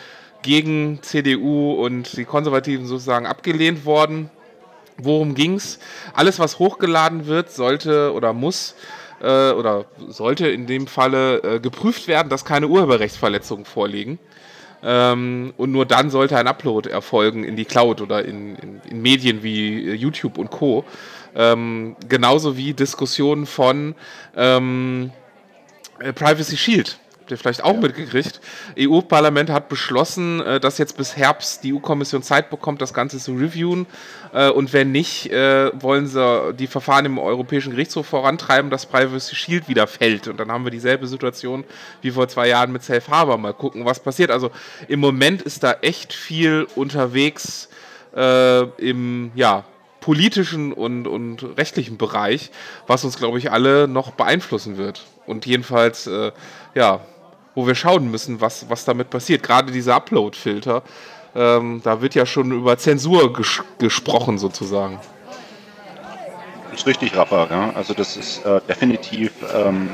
[0.42, 4.30] gegen CDU und die Konservativen sozusagen abgelehnt worden.
[4.96, 5.78] Worum ging's?
[6.12, 8.74] Alles, was hochgeladen wird, sollte oder muss
[9.20, 14.18] äh, oder sollte in dem Falle äh, geprüft werden, dass keine Urheberrechtsverletzungen vorliegen.
[14.82, 19.02] Ähm, und nur dann sollte ein Upload erfolgen in die Cloud oder in, in, in
[19.02, 20.84] Medien wie YouTube und Co.
[21.34, 23.94] Ähm, genauso wie Diskussionen von
[24.36, 25.12] ähm,
[25.98, 26.98] äh, Privacy Shield
[27.30, 27.80] ihr vielleicht auch ja.
[27.80, 28.40] mitgekriegt.
[28.78, 33.34] EU-Parlament hat beschlossen, äh, dass jetzt bis Herbst die EU-Kommission Zeit bekommt, das Ganze zu
[33.34, 33.86] reviewen.
[34.32, 39.34] Äh, und wenn nicht, äh, wollen sie die Verfahren im Europäischen Gerichtshof vorantreiben, dass Privacy
[39.34, 40.28] Shield wieder fällt.
[40.28, 41.64] Und dann haben wir dieselbe Situation
[42.02, 43.38] wie vor zwei Jahren mit Safe Harbor.
[43.38, 44.30] Mal gucken, was passiert.
[44.30, 44.50] Also
[44.88, 47.68] im Moment ist da echt viel unterwegs
[48.14, 49.64] äh, im, ja,
[50.00, 52.50] politischen und, und rechtlichen Bereich,
[52.86, 55.04] was uns, glaube ich, alle noch beeinflussen wird.
[55.26, 56.32] Und jedenfalls, äh,
[56.74, 57.00] ja,
[57.60, 59.42] wo wir schauen müssen, was, was damit passiert.
[59.42, 60.82] Gerade diese Upload-Filter,
[61.34, 64.98] ähm, da wird ja schon über Zensur ges gesprochen sozusagen.
[66.70, 67.48] Das ist richtig, Rapper.
[67.50, 67.72] Ja?
[67.74, 69.32] Also das ist äh, definitiv.
[69.54, 69.90] Ähm,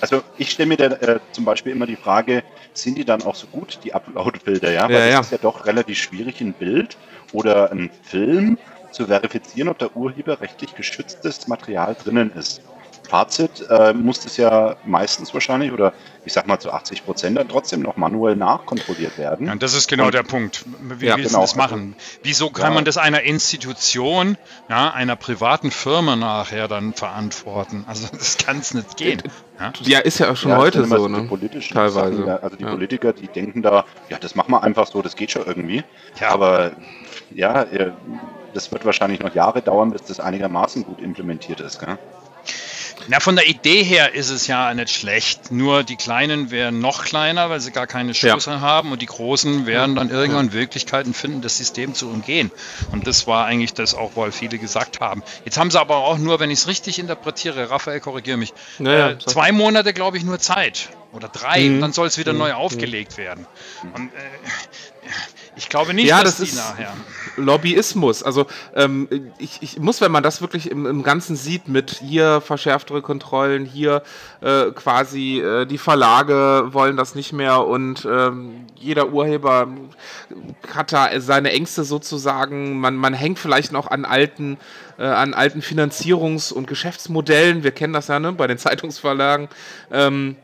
[0.00, 2.44] also ich stelle mir da, äh, zum Beispiel immer die Frage,
[2.74, 4.70] sind die dann auch so gut, die Upload-Filter?
[4.70, 4.88] Ja?
[4.88, 6.96] Weil ja, das ist ja doch relativ schwierig, ein Bild
[7.32, 8.56] oder ein Film
[8.92, 12.62] zu verifizieren, ob da urheberrechtlich geschütztes Material drinnen ist.
[13.12, 15.92] Fazit äh, muss das ja meistens wahrscheinlich oder
[16.24, 19.48] ich sag mal zu 80 Prozent dann trotzdem noch manuell nachkontrolliert werden.
[19.48, 20.64] Ja, das ist genau und, der Punkt.
[20.80, 21.94] Wie ja, willst genau, das machen?
[22.22, 22.74] Wieso kann ja.
[22.76, 24.38] man das einer Institution,
[24.70, 27.84] ja, einer privaten Firma nachher dann verantworten?
[27.86, 29.22] Also das kann es nicht gehen.
[29.60, 29.74] Ja?
[29.82, 31.28] ja, ist ja auch schon heute so, ne?
[31.70, 32.16] Teilweise.
[32.16, 35.32] Sachen, also die Politiker, die denken da, ja, das machen wir einfach so, das geht
[35.32, 35.84] schon irgendwie.
[36.18, 36.30] Ja.
[36.30, 36.72] Aber
[37.34, 37.92] ja, äh,
[38.54, 41.78] das wird wahrscheinlich noch Jahre dauern, bis das einigermaßen gut implementiert ist.
[41.78, 41.98] Gell?
[43.08, 45.50] Na, von der Idee her ist es ja nicht schlecht.
[45.50, 48.60] Nur die Kleinen wären noch kleiner, weil sie gar keine Chance ja.
[48.60, 50.54] haben und die Großen werden dann irgendwann ja.
[50.54, 52.50] Möglichkeiten finden, das System zu umgehen.
[52.92, 55.22] Und das war eigentlich das auch, weil viele gesagt haben.
[55.44, 59.10] Jetzt haben sie aber auch nur, wenn ich es richtig interpretiere, Raphael, korrigiere mich, naja,
[59.10, 60.90] äh, zwei Monate, glaube ich, nur Zeit.
[61.12, 61.74] Oder drei, mhm.
[61.74, 62.38] und dann soll es wieder mhm.
[62.38, 63.46] neu aufgelegt werden.
[63.94, 64.20] Und äh,
[65.56, 66.94] ich glaube nicht, ja, dass das die nachher.
[67.36, 68.22] Lobbyismus.
[68.22, 69.08] Also ähm,
[69.38, 73.64] ich, ich muss, wenn man das wirklich im, im Ganzen sieht, mit hier verschärftere Kontrollen,
[73.64, 74.02] hier
[74.40, 79.68] äh, quasi äh, die Verlage wollen das nicht mehr und ähm, jeder Urheber
[80.74, 82.80] hat da seine Ängste sozusagen.
[82.80, 84.58] Man, man hängt vielleicht noch an alten,
[84.98, 87.62] äh, an alten Finanzierungs- und Geschäftsmodellen.
[87.62, 89.48] Wir kennen das ja ne, bei den Zeitungsverlagen.
[89.90, 90.36] Ähm,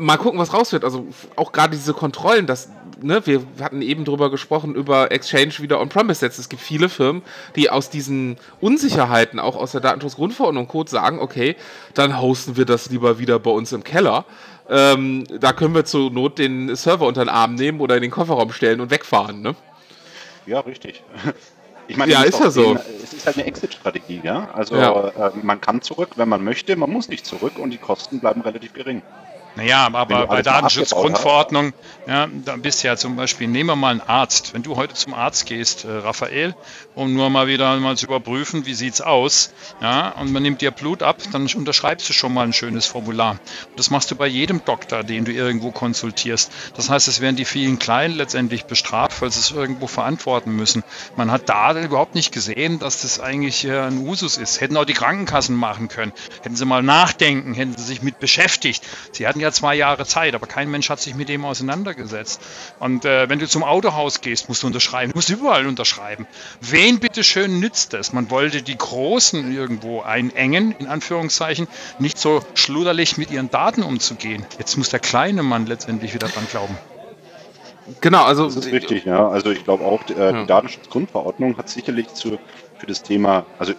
[0.00, 0.84] mal gucken, was raus wird.
[0.84, 2.70] Also auch gerade diese Kontrollen, das,
[3.02, 6.38] ne, wir hatten eben drüber gesprochen, über Exchange wieder On-Premise-Sets.
[6.38, 7.22] Es gibt viele Firmen,
[7.56, 11.56] die aus diesen Unsicherheiten, auch aus der Datenschutzgrundverordnung Code sagen, okay,
[11.94, 14.24] dann hosten wir das lieber wieder bei uns im Keller.
[14.68, 18.10] Ähm, da können wir zur Not den Server unter den Arm nehmen oder in den
[18.10, 19.54] Kofferraum stellen und wegfahren, ne?
[20.46, 21.02] Ja, richtig.
[21.88, 22.78] Ich meine, ja, ist ja so.
[23.02, 24.48] es ist halt eine Exit-Strategie, ja.
[24.54, 25.08] Also ja.
[25.08, 28.40] Äh, man kann zurück, wenn man möchte, man muss nicht zurück und die Kosten bleiben
[28.40, 29.02] relativ gering.
[29.54, 31.72] Naja, aber bei Datenschutzgrundverordnung,
[32.06, 34.54] ja, da bist du ja zum Beispiel, nehmen wir mal einen Arzt.
[34.54, 36.54] Wenn du heute zum Arzt gehst, äh, Raphael,
[36.94, 40.70] um nur mal wieder mal zu überprüfen, wie sieht's aus, ja, und man nimmt dir
[40.70, 43.32] Blut ab, dann unterschreibst du schon mal ein schönes Formular.
[43.32, 46.52] Und das machst du bei jedem Doktor, den du irgendwo konsultierst.
[46.76, 50.84] Das heißt, es werden die vielen Kleinen letztendlich bestraft, weil sie es irgendwo verantworten müssen.
[51.16, 54.60] Man hat da überhaupt nicht gesehen, dass das eigentlich ein Usus ist.
[54.60, 56.12] Hätten auch die Krankenkassen machen können.
[56.42, 58.82] Hätten sie mal nachdenken, hätten sie sich mit beschäftigt.
[59.12, 62.40] Sie hatten ja zwei Jahre Zeit, aber kein Mensch hat sich mit dem auseinandergesetzt.
[62.78, 65.12] Und äh, wenn du zum Autohaus gehst, musst du unterschreiben.
[65.12, 66.26] Du musst überall unterschreiben.
[66.84, 68.12] Wen bitteschön nützt es?
[68.12, 71.68] Man wollte die Großen irgendwo einengen, in Anführungszeichen,
[72.00, 74.44] nicht so schluderlich mit ihren Daten umzugehen.
[74.58, 76.76] Jetzt muss der kleine Mann letztendlich wieder dran glauben.
[78.00, 78.46] Genau, also.
[78.46, 79.28] Das ist richtig, ja.
[79.28, 80.40] Also ich glaube auch, äh, ja.
[80.40, 82.40] die Datenschutzgrundverordnung hat sicherlich zu,
[82.78, 83.74] für das Thema, also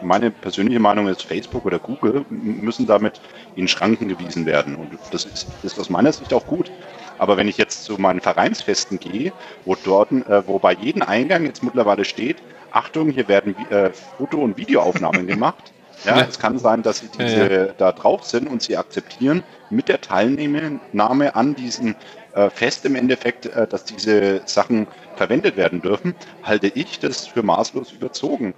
[0.00, 3.20] meine persönliche Meinung ist, Facebook oder Google müssen damit
[3.54, 4.76] in Schranken gewiesen werden.
[4.76, 6.70] Und das ist, ist aus meiner Sicht auch gut.
[7.18, 9.32] Aber wenn ich jetzt zu meinen Vereinsfesten gehe,
[9.64, 12.36] wo dort, äh, wo bei jedem Eingang jetzt mittlerweile steht,
[12.70, 15.72] Achtung, hier werden äh, Foto- und Videoaufnahmen gemacht.
[16.04, 17.72] Ja, es kann sein, dass sie diese ja, ja.
[17.78, 21.96] da drauf sind und sie akzeptieren mit der Teilnahme an diesem
[22.34, 24.86] äh, Fest im Endeffekt, äh, dass diese Sachen
[25.16, 28.52] verwendet werden dürfen, halte ich das für maßlos überzogen.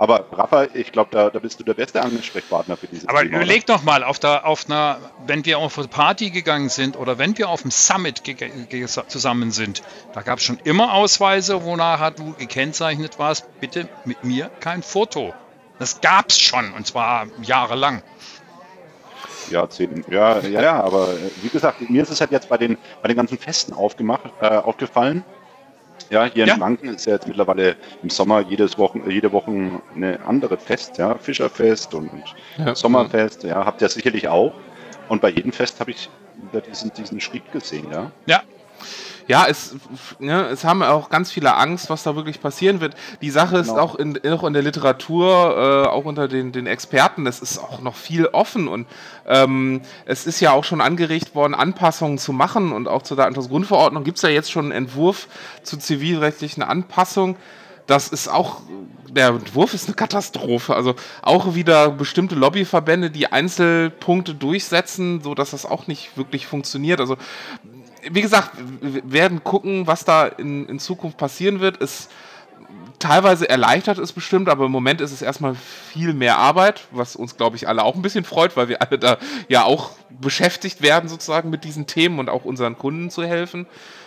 [0.00, 3.34] Aber Rafa, ich glaube, da, da, bist du der beste Ansprechpartner für dieses Aber Thema.
[3.34, 6.96] Aber überleg doch mal, auf, der, auf einer, wenn wir auf eine Party gegangen sind
[6.96, 8.22] oder wenn wir auf einem Summit
[9.08, 9.82] zusammen sind,
[10.14, 15.34] da gab es schon immer Ausweise, wonach du gekennzeichnet warst, bitte mit mir kein Foto.
[15.78, 18.02] Das gab es schon und zwar jahrelang.
[19.50, 20.10] Jahrzehnten.
[20.10, 23.08] Ja, ja, ja, aber äh, wie gesagt, mir ist es halt jetzt bei den, bei
[23.08, 25.24] den ganzen Festen aufgemacht, äh, aufgefallen,
[26.10, 26.54] ja, hier ja.
[26.54, 30.98] in Manken ist ja jetzt mittlerweile im Sommer jedes Wochen, jede Woche eine andere Fest,
[30.98, 32.10] ja, Fischerfest und
[32.58, 32.74] ja.
[32.74, 34.52] Sommerfest, ja, habt ihr sicherlich auch.
[35.08, 36.08] Und bei jedem Fest habe ich
[36.68, 38.10] diesen, diesen Schrieb gesehen, ja.
[38.26, 38.42] Ja,
[39.30, 39.76] ja, es,
[40.18, 42.96] ne, es haben auch ganz viele Angst, was da wirklich passieren wird.
[43.22, 43.80] Die Sache ist genau.
[43.80, 47.80] auch in, auch in der Literatur, äh, auch unter den, den Experten, es ist auch
[47.80, 48.88] noch viel offen und
[49.28, 54.02] ähm, es ist ja auch schon angeregt worden, Anpassungen zu machen und auch zur Datenschutzgrundverordnung
[54.02, 55.28] gibt es ja jetzt schon einen Entwurf
[55.62, 57.36] zu zivilrechtlichen Anpassungen.
[57.86, 58.62] Das ist auch,
[59.08, 60.74] der Entwurf ist eine Katastrophe.
[60.74, 67.00] Also auch wieder bestimmte Lobbyverbände, die Einzelpunkte durchsetzen, so dass das auch nicht wirklich funktioniert.
[67.00, 67.16] Also
[68.10, 71.80] wie gesagt, wir werden gucken, was da in, in Zukunft passieren wird.
[71.80, 72.08] Es
[72.98, 77.36] teilweise erleichtert es bestimmt, aber im Moment ist es erstmal viel mehr Arbeit, was uns,
[77.36, 81.08] glaube ich, alle auch ein bisschen freut, weil wir alle da ja auch beschäftigt werden,
[81.08, 83.66] sozusagen mit diesen Themen und auch unseren Kunden zu helfen.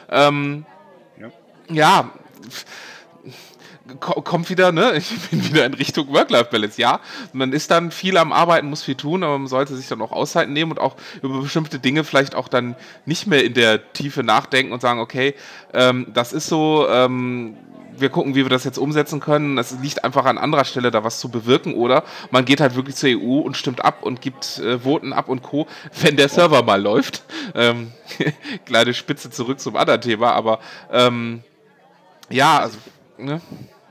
[0.10, 0.66] Ähm,
[1.20, 1.32] ja.
[1.70, 2.12] ja
[4.00, 4.94] kommt wieder, ne?
[4.96, 6.80] Ich bin wieder in Richtung Work-Life-Balance.
[6.80, 7.00] Ja,
[7.34, 10.12] man ist dann viel am Arbeiten, muss viel tun, aber man sollte sich dann auch
[10.12, 12.76] Auszeiten nehmen und auch über bestimmte Dinge vielleicht auch dann
[13.06, 15.36] nicht mehr in der Tiefe nachdenken und sagen, okay,
[15.74, 17.58] ähm, das ist so, ähm,
[17.98, 19.58] wir gucken, wie wir das jetzt umsetzen können.
[19.58, 21.76] Es liegt einfach an anderer Stelle, da was zu bewirken.
[21.76, 25.30] Oder man geht halt wirklich zur EU und stimmt ab und gibt äh, Voten ab
[25.30, 25.68] und Co.,
[26.02, 27.24] wenn der Server mal läuft.
[27.54, 27.92] Ähm,
[28.66, 30.60] kleine Spitze zurück zum anderen Thema, aber
[30.92, 31.44] ähm,
[32.30, 32.78] ja, also.
[33.18, 33.42] Ne?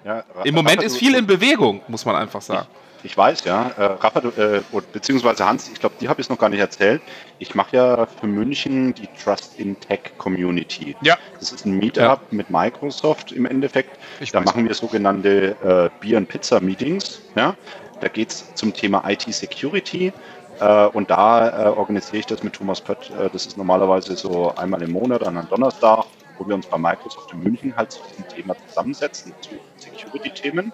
[0.05, 2.67] Ja, Im Moment ist viel in Bewegung, muss man einfach sagen.
[3.03, 3.71] Ich, ich weiß, ja.
[3.77, 4.61] Äh, Rafa, äh,
[4.93, 7.03] beziehungsweise Hans, ich glaube, die habe ich noch gar nicht erzählt.
[7.39, 10.97] Ich mache ja für München die Trust in Tech Community.
[11.03, 11.17] Ja.
[11.39, 12.21] Das ist ein Meetup ja.
[12.31, 13.99] mit Microsoft im Endeffekt.
[14.21, 17.23] Ich da machen wir sogenannte äh, Bier- und Pizza-Meetings.
[17.37, 17.57] Ja.
[18.01, 20.13] Da geht es zum Thema IT-Security.
[20.61, 23.11] Äh, und da äh, organisiere ich das mit Thomas Pött.
[23.11, 26.07] Äh, das ist normalerweise so einmal im Monat an einem Donnerstag
[26.43, 30.73] wo wir uns bei Microsoft in München halt zu diesem Thema zusammensetzen, zu Security-Themen.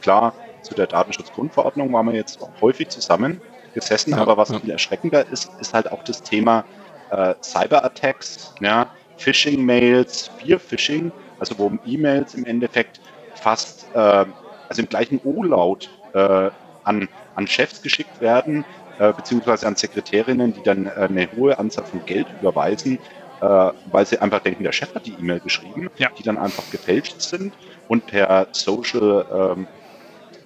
[0.00, 4.58] Klar, zu der Datenschutzgrundverordnung waren wir jetzt häufig zusammengesessen, ja, aber was ja.
[4.58, 6.64] viel erschreckender ist, ist halt auch das Thema
[7.10, 13.00] äh, Cyber-Attacks, ja, Phishing-Mails, Spear-Phishing, also wo E-Mails im Endeffekt
[13.34, 13.98] fast, äh,
[14.68, 16.50] also im gleichen O-Laut äh,
[16.82, 18.64] an, an Chefs geschickt werden,
[18.98, 22.98] äh, beziehungsweise an Sekretärinnen, die dann äh, eine hohe Anzahl von Geld überweisen,
[23.44, 26.08] äh, weil sie einfach denken, der Chef hat die E-Mail geschrieben, ja.
[26.18, 27.52] die dann einfach gefälscht sind
[27.88, 29.66] und per Social ähm,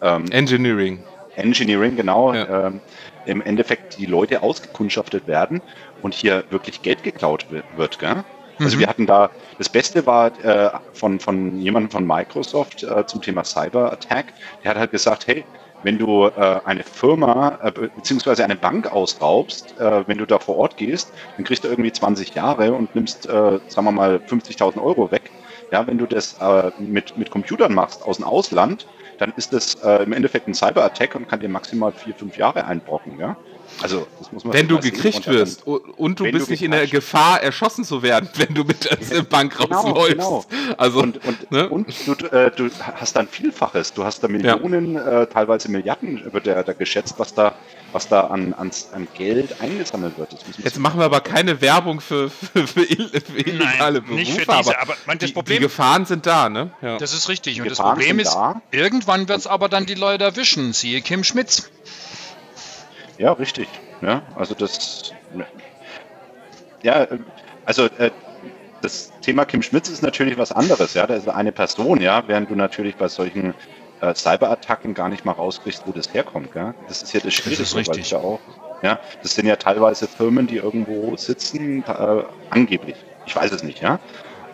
[0.03, 1.03] ähm, Engineering.
[1.37, 2.67] Engineering, genau, ja.
[2.67, 2.81] ähm,
[3.27, 5.61] im Endeffekt die Leute ausgekundschaftet werden
[6.03, 7.99] und hier wirklich Geld geklaut wird.
[7.99, 8.25] Gell?
[8.59, 8.81] Also mhm.
[8.81, 13.45] wir hatten da, das Beste war äh, von, von jemandem von Microsoft äh, zum Thema
[13.45, 14.27] Cyber Attack,
[14.65, 15.45] der hat halt gesagt, hey,
[15.83, 20.57] wenn du äh, eine Firma äh, beziehungsweise eine Bank ausraubst, äh, wenn du da vor
[20.57, 24.83] Ort gehst, dann kriegst du irgendwie 20 Jahre und nimmst, äh, sagen wir mal, 50.000
[24.83, 25.31] Euro weg.
[25.71, 28.87] Ja, wenn du das äh, mit, mit Computern machst aus dem Ausland,
[29.19, 32.65] dann ist das äh, im Endeffekt ein Cyber-Attack und kann dir maximal vier, fünf Jahre
[32.65, 33.19] einbrochen.
[33.19, 33.37] Ja?
[33.81, 36.73] Also, das muss man wenn du gekriegt wirst und, und du bist du nicht in
[36.73, 40.17] der Gefahr, erschossen zu werden, wenn du mit der Bank genau, rausläufst.
[40.17, 40.45] Genau.
[40.77, 41.69] Also, und, und, ne?
[41.69, 43.93] und du, äh, du, hast dann Vielfaches.
[43.93, 45.23] Du hast da Millionen, ja.
[45.23, 47.55] äh, teilweise Milliarden wird da, da geschätzt, was da
[47.93, 50.37] was da an, an, an Geld eingesammelt wird.
[50.59, 54.41] Jetzt machen wir aber keine Werbung für, für, für, für illegale Nein, Berufe, nicht für
[54.41, 56.71] diese, aber, aber man, das die, Problem, die Gefahren sind da, ne?
[56.83, 56.99] Ja.
[56.99, 57.61] Das ist richtig.
[57.61, 58.61] Und das Problem ist, da.
[58.71, 60.73] irgendwann wird es aber dann die Leute erwischen.
[60.73, 61.71] Siehe Kim Schmitz.
[63.19, 63.69] Ja, richtig.
[64.01, 65.13] Ja, also das.
[66.83, 67.07] Ja,
[67.65, 68.11] also äh,
[68.81, 70.95] das Thema Kim Schmitz ist natürlich was anderes.
[70.95, 73.55] Ja, das ist eine Person, ja, während du natürlich bei solchen
[74.01, 76.53] äh, Cyberattacken gar nicht mal rauskriegst, wo das herkommt.
[76.53, 76.75] Gell?
[76.87, 78.11] Das ist ja das Schwierige, das ist richtig.
[78.11, 78.41] ja auch.
[78.83, 82.97] Ja, das sind ja teilweise Firmen, die irgendwo sitzen, äh, angeblich.
[83.27, 83.99] Ich weiß es nicht, ja.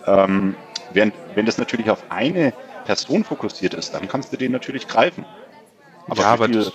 [0.07, 0.57] Ähm,
[0.93, 2.55] während, wenn das natürlich auf eine
[2.87, 5.27] Person fokussiert ist, dann kannst du den natürlich greifen.
[6.09, 6.73] Aber ja, aber das,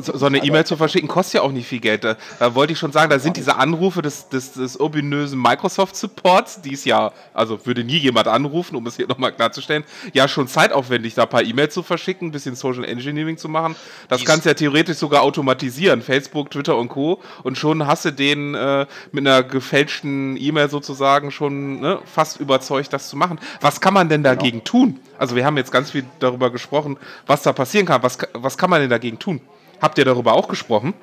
[0.00, 2.04] so eine E-Mail zu verschicken kostet ja auch nicht viel Geld.
[2.04, 6.62] Da, da, wollte ich schon sagen, da sind diese Anrufe des, des, des ominösen Microsoft-Supports,
[6.62, 10.48] die es ja, also würde nie jemand anrufen, um es hier nochmal klarzustellen, ja schon
[10.48, 13.76] zeitaufwendig, da ein paar E-Mails zu verschicken, ein bisschen Social Engineering zu machen.
[14.08, 17.20] Das Dies kannst du ja theoretisch sogar automatisieren, Facebook, Twitter und Co.
[17.42, 22.92] Und schon hast du den äh, mit einer gefälschten E-Mail sozusagen schon ne, fast überzeugt,
[22.92, 23.38] das zu machen.
[23.60, 24.34] Was kann man denn genau.
[24.34, 24.70] dagegen genau.
[24.70, 25.00] tun?
[25.18, 26.96] Also wir haben jetzt ganz viel darüber gesprochen,
[27.26, 28.02] was da passieren kann.
[28.02, 29.40] Was, was kann man denn dagegen tun?
[29.80, 30.94] Habt ihr darüber auch gesprochen?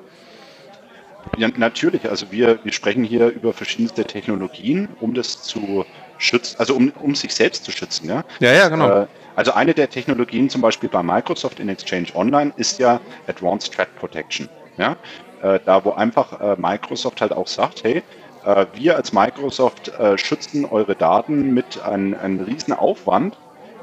[1.36, 2.08] Ja, natürlich.
[2.08, 5.84] Also wir, wir sprechen hier über verschiedenste Technologien, um das zu
[6.18, 8.08] schützen, also um, um sich selbst zu schützen.
[8.08, 9.02] Ja, ja, ja genau.
[9.02, 9.06] Äh,
[9.36, 13.94] also eine der Technologien zum Beispiel bei Microsoft in Exchange Online ist ja Advanced Threat
[13.96, 14.48] Protection.
[14.76, 14.96] Ja,
[15.42, 18.02] äh, da wo einfach äh, Microsoft halt auch sagt, hey,
[18.44, 23.36] äh, wir als Microsoft äh, schützen eure Daten mit einem, einem riesen Aufwand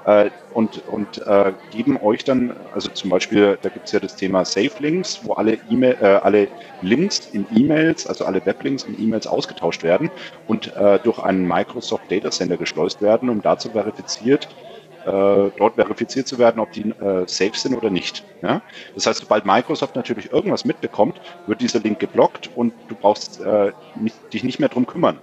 [0.03, 4.45] und, und äh, geben euch dann, also zum Beispiel, da gibt es ja das Thema
[4.45, 6.47] Safe Links, wo alle, e äh, alle
[6.81, 10.09] Links in E-Mails, also alle Weblinks in E-Mails ausgetauscht werden
[10.47, 14.47] und äh, durch einen Microsoft Data Center geschleust werden, um dazu verifiziert,
[15.05, 18.23] äh, dort verifiziert zu werden, ob die äh, safe sind oder nicht.
[18.41, 18.61] Ja?
[18.95, 23.71] Das heißt, sobald Microsoft natürlich irgendwas mitbekommt, wird dieser Link geblockt und du brauchst äh,
[23.95, 25.19] nicht, dich nicht mehr drum kümmern.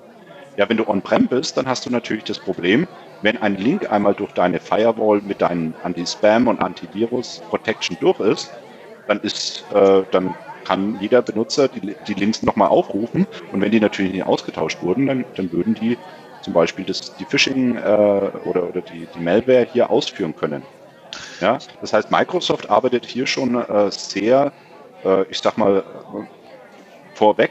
[0.56, 2.88] Ja, wenn du on-prem bist, dann hast du natürlich das Problem,
[3.22, 8.50] wenn ein Link einmal durch deine Firewall mit deinen Anti-Spam und Antivirus-Protection durch ist,
[9.06, 13.80] dann ist, äh, dann kann jeder Benutzer die, die Links nochmal aufrufen und wenn die
[13.80, 15.96] natürlich nicht ausgetauscht wurden, dann, dann würden die
[16.42, 20.62] zum Beispiel das, die Phishing äh, oder, oder die, die Malware hier ausführen können.
[21.40, 24.52] Ja, das heißt, Microsoft arbeitet hier schon äh, sehr,
[25.04, 25.82] äh, ich sag mal,
[27.14, 27.50] vorweg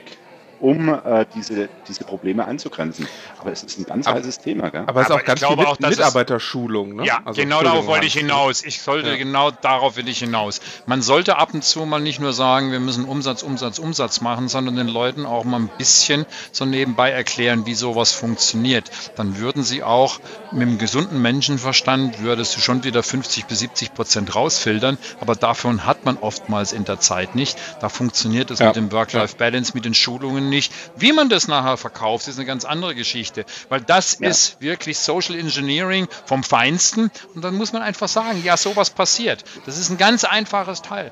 [0.60, 3.08] um äh, diese, diese Probleme einzugrenzen.
[3.48, 4.70] Aber es ist ein ganz aber, heißes Thema.
[4.70, 4.84] Gell?
[4.88, 6.98] Aber es ist auch ganz viel Mit auch, Mitarbeiterschulung.
[6.98, 7.06] Ne?
[7.06, 8.62] Ja, also genau darauf wollte ich hinaus.
[8.66, 9.16] Ich sollte, ja.
[9.16, 10.60] genau darauf will ich hinaus.
[10.86, 14.50] Man sollte ab und zu mal nicht nur sagen, wir müssen Umsatz, Umsatz, Umsatz machen,
[14.50, 18.92] sondern den Leuten auch mal ein bisschen so nebenbei erklären, wie sowas funktioniert.
[19.16, 20.20] Dann würden sie auch
[20.52, 25.86] mit einem gesunden Menschenverstand, würdest du schon wieder 50 bis 70 Prozent rausfiltern, aber davon
[25.86, 27.58] hat man oftmals in der Zeit nicht.
[27.80, 28.68] Da funktioniert es ja.
[28.68, 30.74] mit dem Work-Life-Balance, mit den Schulungen nicht.
[30.98, 33.37] Wie man das nachher verkauft, ist eine ganz andere Geschichte,
[33.70, 34.30] weil das ja.
[34.30, 39.44] ist wirklich Social Engineering vom Feinsten und dann muss man einfach sagen, ja, sowas passiert.
[39.66, 41.12] Das ist ein ganz einfaches Teil.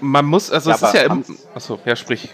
[0.00, 1.24] Man muss, also ja, es ist ja im,
[1.54, 2.28] achso, ja, sprich.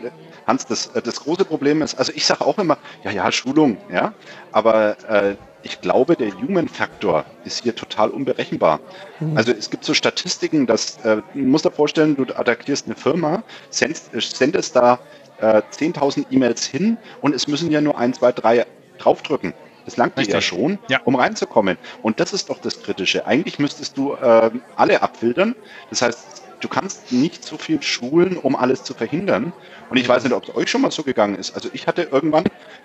[0.46, 3.78] Hans, das, äh, das große Problem ist, also ich sage auch immer, ja, ja, Schulung,
[3.90, 4.12] ja,
[4.52, 8.80] aber äh, ich glaube, der Human-Faktor ist hier total unberechenbar.
[9.20, 9.36] Mhm.
[9.36, 13.42] Also es gibt so Statistiken, dass, äh, du musst dir vorstellen, du attackierst eine Firma,
[13.70, 14.98] sendest, sendest da
[15.40, 18.66] äh, 10.000 E-Mails hin und es müssen ja nur ein, zwei, drei
[18.98, 19.54] draufdrücken.
[19.84, 21.00] Das langt dir ja schon, ja.
[21.04, 21.78] um reinzukommen.
[22.02, 23.26] Und das ist doch das Kritische.
[23.26, 25.54] Eigentlich müsstest du äh, alle abfiltern.
[25.88, 29.52] Das heißt, du kannst nicht so viel schulen, um alles zu verhindern.
[29.88, 31.54] Und ich weiß nicht, ob es euch schon mal so gegangen ist.
[31.54, 32.44] Also ich hatte irgendwann,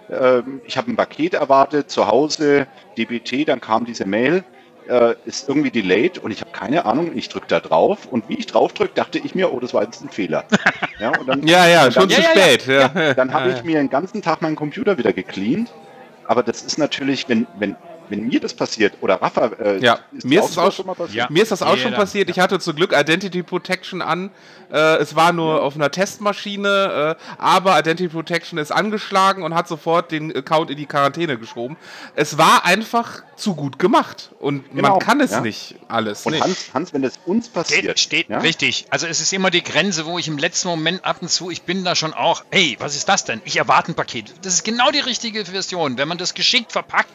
[0.10, 4.46] äh, ich habe ein Paket erwartet, zu Hause, DBT, dann kam diese Mail,
[4.88, 8.36] äh, ist irgendwie delayed und ich habe keine Ahnung, ich drücke da drauf und wie
[8.36, 10.46] ich drauf drücke, dachte ich mir, oh, das war jetzt ein Fehler.
[11.00, 12.66] Ja, dann, ja, ja, schon dann, zu ja, spät.
[12.66, 13.14] Ja, ja.
[13.14, 15.74] dann habe ich mir den ganzen Tag meinen Computer wieder gecleant,
[16.34, 17.76] aber das ist natürlich, wenn, wenn
[18.10, 20.94] wenn mir das passiert, oder Rafa, äh, ja, ist mir, ist das auch schon mal
[20.94, 21.16] passiert?
[21.16, 21.28] Ja.
[21.30, 22.30] mir ist das auch schon passiert.
[22.30, 24.30] Ich hatte zum Glück Identity Protection an.
[24.74, 25.62] Äh, es war nur ja.
[25.62, 30.78] auf einer Testmaschine, äh, aber Identity Protection ist angeschlagen und hat sofort den Account in
[30.78, 31.78] die Quarantäne geschoben.
[32.16, 34.92] Es war einfach zu gut gemacht und genau.
[34.92, 35.42] man kann es ja.
[35.42, 36.26] nicht alles.
[36.26, 38.00] Und Hans, Hans, wenn das uns passiert.
[38.00, 38.88] Steht, steht richtig.
[38.90, 41.62] Also es ist immer die Grenze, wo ich im letzten Moment ab und zu, ich
[41.62, 43.42] bin da schon auch, hey, was ist das denn?
[43.46, 44.34] Ich erwarte ein Paket.
[44.42, 45.98] Das ist genau die richtige Version.
[45.98, 47.12] Wenn man das geschickt verpackt,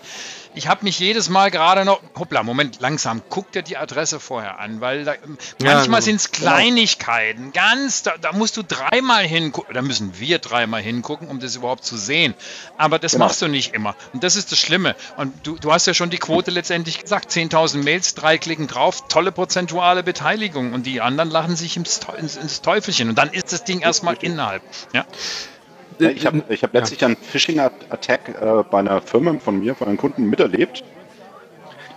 [0.55, 4.59] ich habe mich jedes Mal gerade noch, hoppla, Moment, langsam, guck dir die Adresse vorher
[4.59, 5.19] an, weil da, Ja,
[5.61, 6.01] manchmal genau.
[6.01, 11.29] sind es Kleinigkeiten, ganz, da, da musst du dreimal hingucken, da müssen wir dreimal hingucken,
[11.29, 12.35] um das überhaupt zu sehen.
[12.77, 13.27] Aber das Genau.
[13.27, 13.95] machst du nicht immer.
[14.13, 14.95] Und das ist das Schlimme.
[15.17, 19.09] Und du, du hast ja schon die Quote letztendlich gesagt, 10.000 Mails, drei klicken drauf,
[19.09, 20.73] tolle prozentuale Beteiligung.
[20.73, 23.09] Und die anderen lachen sich ins, ins, ins Teufelchen.
[23.09, 24.63] Und dann ist das Ding erstmal innerhalb.
[24.93, 25.05] Ja?
[25.99, 29.89] Ja, ich habe ich hab letztlich einen Phishing-Attack äh, bei einer Firma von mir, von
[29.89, 30.85] einem Kunden miterlebt.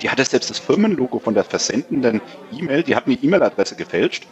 [0.02, 2.22] Die hatte selbst das Firmenlogo von der versendenden
[2.52, 4.26] E-Mail, die hat eine E-Mail-Adresse gefälscht,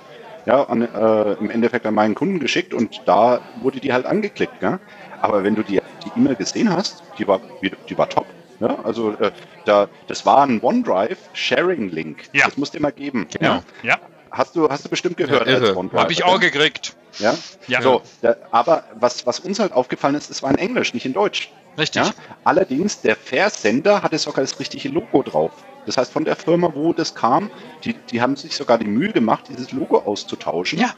[0.46, 4.62] ja, an, äh, im Endeffekt an meinen Kunden geschickt und da wurde die halt angeklickt.
[4.62, 4.80] Ja?
[5.22, 7.42] Aber wenn du die die E-Mail gesehen hast, die war,
[7.90, 8.26] die war top.
[8.60, 8.78] Ja?
[8.84, 9.32] Also äh,
[9.66, 12.30] da, das war ein OneDrive-Sharing-Link.
[12.34, 12.46] Ja.
[12.46, 13.28] Das musst du immer geben.
[13.32, 13.56] Genau.
[13.56, 13.64] Ja?
[13.84, 14.00] Ja,
[14.32, 16.00] Hast, du, hast du bestimmt gehört Ja, als OneDrive.
[16.00, 16.96] habe ich auch gekriegt.
[17.18, 17.34] Ja?
[17.68, 17.82] Ja.
[17.82, 21.14] So, da, aber was, was uns halt aufgefallen ist, es war in Englisch, nicht in
[21.14, 21.52] Deutsch.
[21.78, 22.06] Richtig.
[22.06, 22.12] Ja?
[22.44, 25.52] Allerdings, der Versender hatte sogar das richtige Logo drauf.
[25.86, 27.50] Das heißt, von der Firma, wo das kam,
[27.84, 30.80] die, die haben sich sogar die Mühe gemacht, dieses Logo auszutauschen.
[30.80, 30.94] Ja.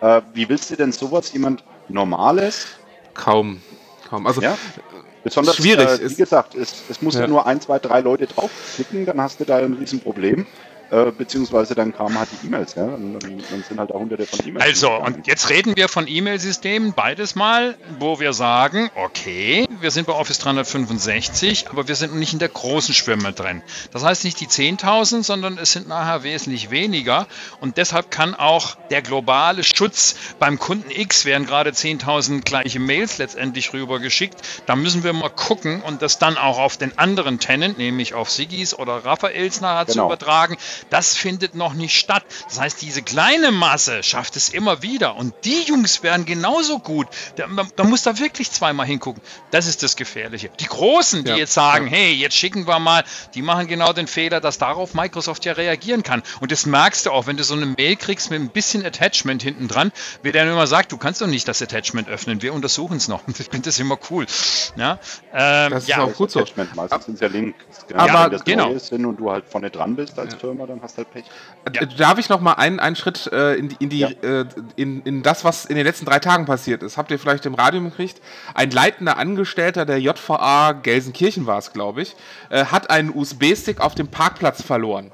[0.00, 2.66] Äh, wie willst du denn sowas jemand Normales?
[3.14, 3.60] Kaum.
[4.08, 4.26] Kaum.
[4.26, 4.56] Also, Ja?
[5.24, 7.28] Besonders, Schwierig Äh, wie ist- gesagt, es, es mussten Ja.
[7.28, 10.46] nur ein, zwei, drei Leute draufklicken, dann hast du da ein Riesenproblem.
[10.92, 12.74] Äh, beziehungsweise dann kamen halt die E-Mails.
[12.74, 12.86] Ja?
[12.86, 14.62] Dann, dann sind halt da hunderte von E-Mails.
[14.66, 20.06] Also, und jetzt reden wir von E-Mail-Systemen beides mal, wo wir sagen, okay, wir sind
[20.06, 23.62] bei Office 365, aber wir sind nicht in der großen Schwimme drin.
[23.92, 27.26] Das heißt nicht die 10.000, sondern es sind nachher wesentlich weniger.
[27.60, 33.16] Und deshalb kann auch der globale Schutz beim Kunden X werden gerade 10.000 gleiche Mails
[33.16, 34.36] letztendlich rübergeschickt.
[34.66, 38.30] Da müssen wir mal gucken und das dann auch auf den anderen Tenant, nämlich auf
[38.30, 40.06] Sigis oder Raphaels nachher zu Genau.
[40.06, 40.56] übertragen.
[40.90, 42.24] Das findet noch nicht statt.
[42.48, 45.16] Das heißt, diese kleine Masse schafft es immer wieder.
[45.16, 47.06] Und die Jungs werden genauso gut.
[47.36, 49.22] Da, da, muss da wirklich zweimal hingucken.
[49.50, 50.50] Das ist das Gefährliche.
[50.60, 51.36] Die Großen, die Ja.
[51.36, 53.04] jetzt sagen, hey, jetzt schicken wir mal,
[53.34, 56.22] die machen genau den Fehler, dass darauf Microsoft ja reagieren kann.
[56.40, 59.42] Und das merkst du auch, wenn du so eine Mail kriegst mit ein bisschen Attachment
[59.42, 62.96] hinten dran, wird er immer sagt, du kannst doch nicht das Attachment öffnen, wir untersuchen
[62.96, 63.22] es noch.
[63.42, 64.26] Ich finde das immer cool.
[64.76, 64.98] Ja,
[65.34, 66.02] ähm, Das ist ja.
[66.02, 66.40] auch gut so.
[66.40, 67.56] Attachment, meistens sind ja Links.
[67.94, 68.68] Aber wenn das genau.
[68.68, 71.24] neue sind und du halt vorne dran bist als Firma, dann hast du halt Pech.
[71.74, 71.82] Ja.
[71.82, 74.08] Äh, Darf ich noch mal einen, einen Schritt äh, in, die, in, die, Ja.
[74.22, 74.44] äh,
[74.76, 76.96] in, in das, was in den letzten drei Tagen passiert ist?
[76.96, 78.20] Habt ihr vielleicht im Radio gekriegt?
[78.54, 82.16] Ein leitender Angestellter der JVA Gelsenkirchen war es, glaube ich,
[82.50, 85.12] äh, hat einen USB-Stick auf dem Parkplatz verloren.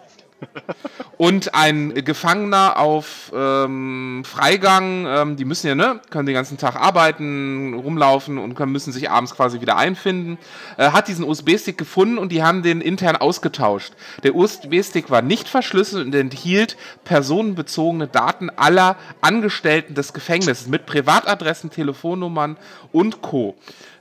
[1.17, 6.77] Und ein Gefangener auf ähm, Freigang, ähm, die müssen ja, ne, können den ganzen Tag
[6.77, 10.39] arbeiten, rumlaufen und können, müssen sich abends quasi wieder einfinden,
[10.77, 13.95] äh, hat diesen USB-Stick gefunden und die haben den intern ausgetauscht.
[14.23, 21.71] Der USB-Stick war nicht verschlüsselt und enthielt personenbezogene Daten aller Angestellten des Gefängnisses mit Privatadressen,
[21.71, 22.57] Telefonnummern
[22.93, 23.57] und Co.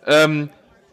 [0.05, 0.49] Ähm,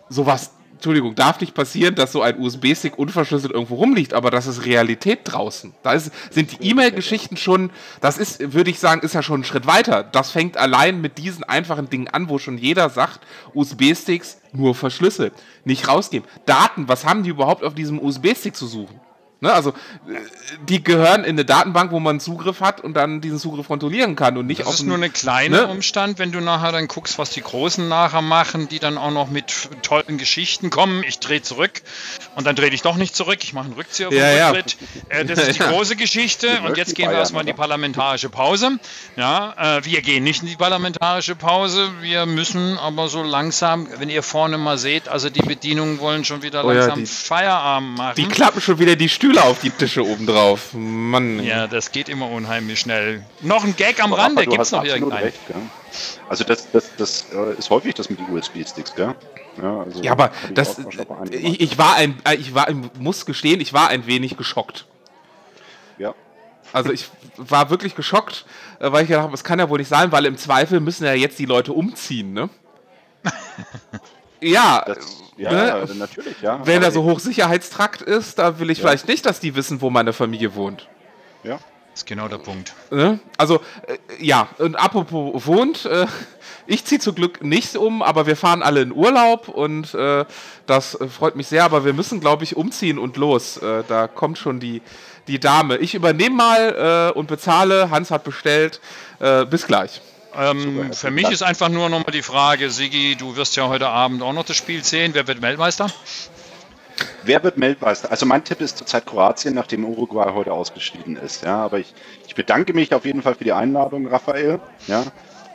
[0.08, 0.52] sowas,
[0.84, 5.20] Entschuldigung, darf nicht passieren, dass so ein USB-Stick unverschlüsselt irgendwo rumliegt, aber das ist Realität
[5.24, 5.72] draußen.
[5.82, 7.70] Da ist, sind die E-Mail-Geschichten schon,
[8.02, 10.02] das ist, würde ich sagen, ist ja schon ein Schritt weiter.
[10.02, 13.20] Das fängt allein mit diesen einfachen Dingen an, wo schon jeder sagt,
[13.54, 15.32] USB-Sticks nur verschlüsselt,
[15.64, 16.28] nicht rausgeben.
[16.44, 19.00] Daten, was haben die überhaupt auf diesem USB-Stick zu suchen?
[19.40, 19.74] Ne, also,
[20.68, 24.38] die gehören in eine Datenbank, wo man Zugriff hat und dann diesen Zugriff kontrollieren kann
[24.38, 25.66] und nicht Das auf ist ein- nur eine kleine ne?
[25.66, 29.28] Umstand, wenn du nachher dann guckst, was die Großen nachher machen, die dann auch noch
[29.28, 31.02] mit tollen Geschichten kommen.
[31.06, 31.82] Ich drehe zurück
[32.36, 33.40] und dann drehe ich doch nicht zurück.
[33.42, 34.52] Ich mache einen Rückzieher Ja, ja.
[35.10, 35.70] Äh, das ist die Ja.
[35.70, 36.46] große Geschichte.
[36.48, 38.78] Wir Und jetzt gehen wir feiern, erstmal in die parlamentarische Pause.
[39.16, 41.90] Ja, äh, wir gehen nicht in die parlamentarische Pause.
[42.00, 46.42] Wir müssen aber so langsam, wenn ihr vorne mal seht, also die Bedienungen wollen schon
[46.42, 48.14] wieder Oh ja, langsam die- Feierabend machen.
[48.16, 50.70] Die klappen schon wieder die Stühle auf die Tische oben drauf.
[50.72, 51.42] Mann.
[51.42, 53.24] ja, das geht immer unheimlich schnell.
[53.40, 55.24] Noch ein Gag am Aber Rande, gibt es noch irgendeinen?
[55.24, 55.56] recht, gell?
[56.28, 59.14] Also das, das, das äh, ist häufig das mit den USB-Sticks, gell?
[59.62, 60.76] Ja, also Ja, aber ich das,
[61.30, 62.68] ich, ich war ein, äh, ich war,
[62.98, 64.86] muss gestehen, ich war ein wenig geschockt.
[65.98, 66.14] ja.
[66.72, 68.46] Also ich war wirklich geschockt,
[68.80, 71.04] äh, weil ich gedacht habe, das kann ja wohl nicht sein, weil im Zweifel müssen
[71.04, 72.48] ja jetzt die Leute umziehen, ne?
[74.40, 75.86] ja, Das, ja, ne?
[75.94, 76.60] natürlich, ja.
[76.64, 78.88] wenn da so Hochsicherheitstrakt ist, da will ich Ja.
[78.88, 80.88] vielleicht nicht, dass die wissen, wo meine Familie wohnt.
[81.42, 81.58] Ja.
[81.92, 82.72] Das ist genau der Punkt.
[82.90, 83.20] Ne?
[83.38, 86.06] Also, äh, ja, und apropos wohnt, äh,
[86.66, 90.24] ich ziehe zum Glück nicht um, aber wir fahren alle in Urlaub und äh,
[90.66, 93.58] das freut mich sehr, aber wir müssen, glaube ich, umziehen und los.
[93.58, 94.82] Äh, da kommt schon die,
[95.28, 95.76] die Dame.
[95.76, 98.80] Ich übernehme mal äh, und bezahle, Hans hat bestellt.
[99.20, 100.00] Äh, bis gleich.
[100.34, 103.88] Ähm, Super, für mich ist einfach nur nochmal die Frage, Sigi, du wirst ja heute
[103.88, 105.14] Abend auch noch das Spiel sehen.
[105.14, 105.94] Wer wird Weltmeister?
[107.22, 108.10] Wer wird Weltmeister?
[108.10, 111.42] Also mein Tipp ist zurzeit Kroatien, nachdem Uruguay heute ausgeschieden ist.
[111.42, 111.94] Ja, aber ich,
[112.26, 114.60] ich bedanke mich auf jeden Fall für die Einladung, Raphael.
[114.86, 115.12] Ja,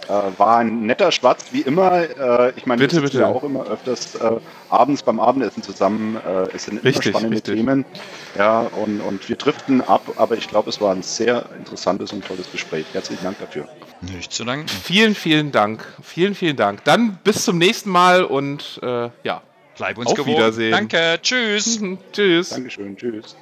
[0.08, 1.92] Äh, war ein netter Schwatz, wie immer.
[2.18, 3.20] Äh, ich meine, bitte, wir bitte.
[3.20, 4.40] ja auch immer öfters äh,
[4.70, 6.16] abends beim Abendessen zusammen.
[6.18, 7.56] Äh, es sind Richtig, immer spannende richtig.
[7.56, 7.86] Themen.
[8.34, 12.26] Ja, und, und wir driften ab, aber ich glaube, es war ein sehr interessantes und
[12.26, 12.94] tolles Gespräch.
[12.94, 13.70] Herzlichen Dank dafür.
[14.02, 14.68] Nicht zu danken.
[14.68, 15.86] Vielen, vielen Dank.
[16.02, 16.84] Vielen, vielen Dank.
[16.86, 19.42] Dann bis zum nächsten Mal und äh, ja.
[19.76, 20.26] Bleib uns Auf.
[20.26, 20.72] Wiedersehen.
[20.72, 21.20] Danke.
[21.22, 21.80] Tschüss.
[22.12, 22.50] tschüss.
[22.50, 22.98] Dankeschön.
[22.98, 23.36] Tschüss.